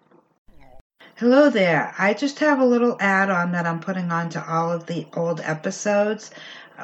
Hello 1.16 1.50
there. 1.50 1.92
I 1.98 2.14
just 2.14 2.38
have 2.38 2.60
a 2.60 2.64
little 2.64 2.96
add 3.00 3.30
on 3.30 3.50
that 3.50 3.66
I'm 3.66 3.80
putting 3.80 4.12
onto 4.12 4.38
all 4.38 4.70
of 4.70 4.86
the 4.86 5.08
old 5.16 5.40
episodes. 5.40 6.30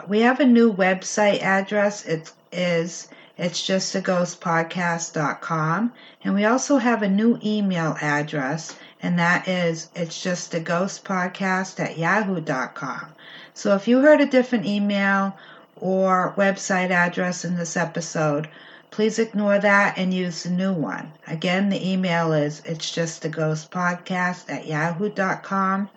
We 0.08 0.22
have 0.22 0.40
a 0.40 0.44
new 0.44 0.72
website 0.72 1.42
address. 1.42 2.04
It 2.04 2.32
is 2.50 3.08
it's 3.40 3.64
just 3.64 3.94
a 3.94 4.02
ghost 4.02 4.42
podcast.com. 4.42 5.94
And 6.22 6.34
we 6.34 6.44
also 6.44 6.76
have 6.76 7.02
a 7.02 7.08
new 7.08 7.38
email 7.42 7.96
address, 8.02 8.76
and 9.02 9.18
that 9.18 9.48
is 9.48 9.88
it's 9.94 10.22
just 10.22 10.54
a 10.54 10.60
ghost 10.60 11.04
podcast 11.04 11.80
at 11.80 11.98
yahoo.com. 11.98 13.06
So 13.54 13.74
if 13.74 13.88
you 13.88 14.00
heard 14.00 14.20
a 14.20 14.26
different 14.26 14.66
email 14.66 15.36
or 15.76 16.34
website 16.36 16.90
address 16.90 17.44
in 17.44 17.56
this 17.56 17.76
episode, 17.76 18.48
please 18.90 19.18
ignore 19.18 19.58
that 19.58 19.96
and 19.96 20.12
use 20.12 20.42
the 20.42 20.50
new 20.50 20.72
one. 20.72 21.12
Again, 21.26 21.68
the 21.68 21.90
email 21.90 22.32
is 22.32 22.62
it's 22.64 22.90
just 22.90 23.24
a 23.24 23.28
ghost 23.28 23.70
podcast 23.70 24.50
at 24.50 24.66
yahoo.com 24.66 25.88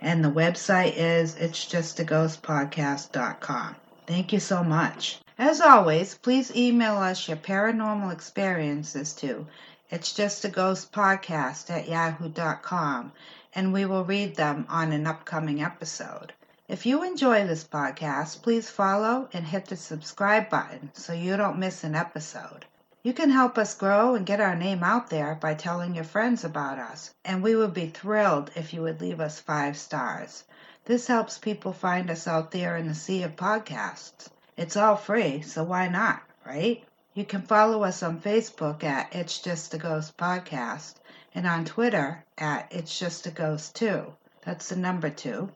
and 0.00 0.24
the 0.24 0.30
website 0.30 0.94
is 0.96 1.36
it's 1.36 1.66
just 1.66 2.00
a 2.00 2.04
ghost 2.04 2.42
podcast.com. 2.42 3.76
Thank 4.06 4.32
you 4.32 4.40
so 4.40 4.64
much. 4.64 5.20
As 5.38 5.60
always, 5.60 6.14
please 6.16 6.54
email 6.54 6.96
us 6.96 7.28
your 7.28 7.36
paranormal 7.36 8.12
experiences 8.12 9.12
to 9.14 9.46
it's 9.90 10.12
just 10.12 10.44
a 10.44 10.48
ghost 10.48 10.92
podcast 10.92 11.68
at 11.70 11.88
yahoo.com 11.88 13.12
and 13.54 13.72
we 13.72 13.84
will 13.84 14.04
read 14.04 14.36
them 14.36 14.64
on 14.68 14.92
an 14.92 15.06
upcoming 15.06 15.62
episode. 15.62 16.32
If 16.68 16.86
you 16.86 17.02
enjoy 17.02 17.46
this 17.46 17.64
podcast, 17.64 18.42
please 18.42 18.70
follow 18.70 19.28
and 19.32 19.44
hit 19.44 19.66
the 19.66 19.76
subscribe 19.76 20.48
button 20.48 20.90
so 20.94 21.12
you 21.12 21.36
don't 21.36 21.58
miss 21.58 21.82
an 21.82 21.96
episode. 21.96 22.64
You 23.02 23.12
can 23.12 23.30
help 23.30 23.58
us 23.58 23.74
grow 23.74 24.14
and 24.14 24.24
get 24.24 24.40
our 24.40 24.54
name 24.54 24.84
out 24.84 25.10
there 25.10 25.34
by 25.34 25.54
telling 25.54 25.94
your 25.94 26.04
friends 26.04 26.44
about 26.44 26.78
us, 26.78 27.12
and 27.24 27.42
we 27.42 27.56
would 27.56 27.74
be 27.74 27.88
thrilled 27.88 28.52
if 28.54 28.72
you 28.72 28.82
would 28.82 29.00
leave 29.00 29.18
us 29.20 29.40
five 29.40 29.76
stars. 29.76 30.44
This 30.84 31.08
helps 31.08 31.38
people 31.38 31.72
find 31.72 32.10
us 32.10 32.28
out 32.28 32.52
there 32.52 32.76
in 32.76 32.86
the 32.86 32.94
sea 32.94 33.24
of 33.24 33.34
podcasts. 33.34 34.28
It's 34.56 34.76
all 34.76 34.96
free, 34.96 35.42
so 35.42 35.64
why 35.64 35.88
not, 35.88 36.22
right? 36.46 36.84
You 37.20 37.26
can 37.26 37.42
follow 37.42 37.82
us 37.82 38.02
on 38.02 38.18
Facebook 38.18 38.82
at 38.82 39.14
It's 39.14 39.40
Just 39.40 39.74
a 39.74 39.78
Ghost 39.78 40.16
Podcast 40.16 40.94
and 41.34 41.46
on 41.46 41.66
Twitter 41.66 42.24
at 42.38 42.68
It's 42.70 42.98
Just 42.98 43.26
a 43.26 43.30
Ghost 43.30 43.76
2. 43.76 44.06
That's 44.46 44.70
the 44.70 44.76
number 44.76 45.10
2 45.10 45.50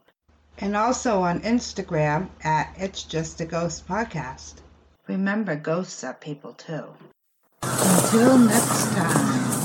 and 0.59 0.77
also 0.77 1.23
on 1.23 1.41
Instagram 1.41 2.29
at 2.43 2.75
It's 2.77 3.05
Just 3.05 3.41
a 3.41 3.47
Ghost 3.47 3.89
Podcast. 3.89 4.57
Remember, 5.07 5.57
ghosts 5.57 6.05
are 6.05 6.13
people 6.13 6.53
too. 6.53 6.85
Until 7.63 8.37
next 8.37 8.93
time. 8.93 9.64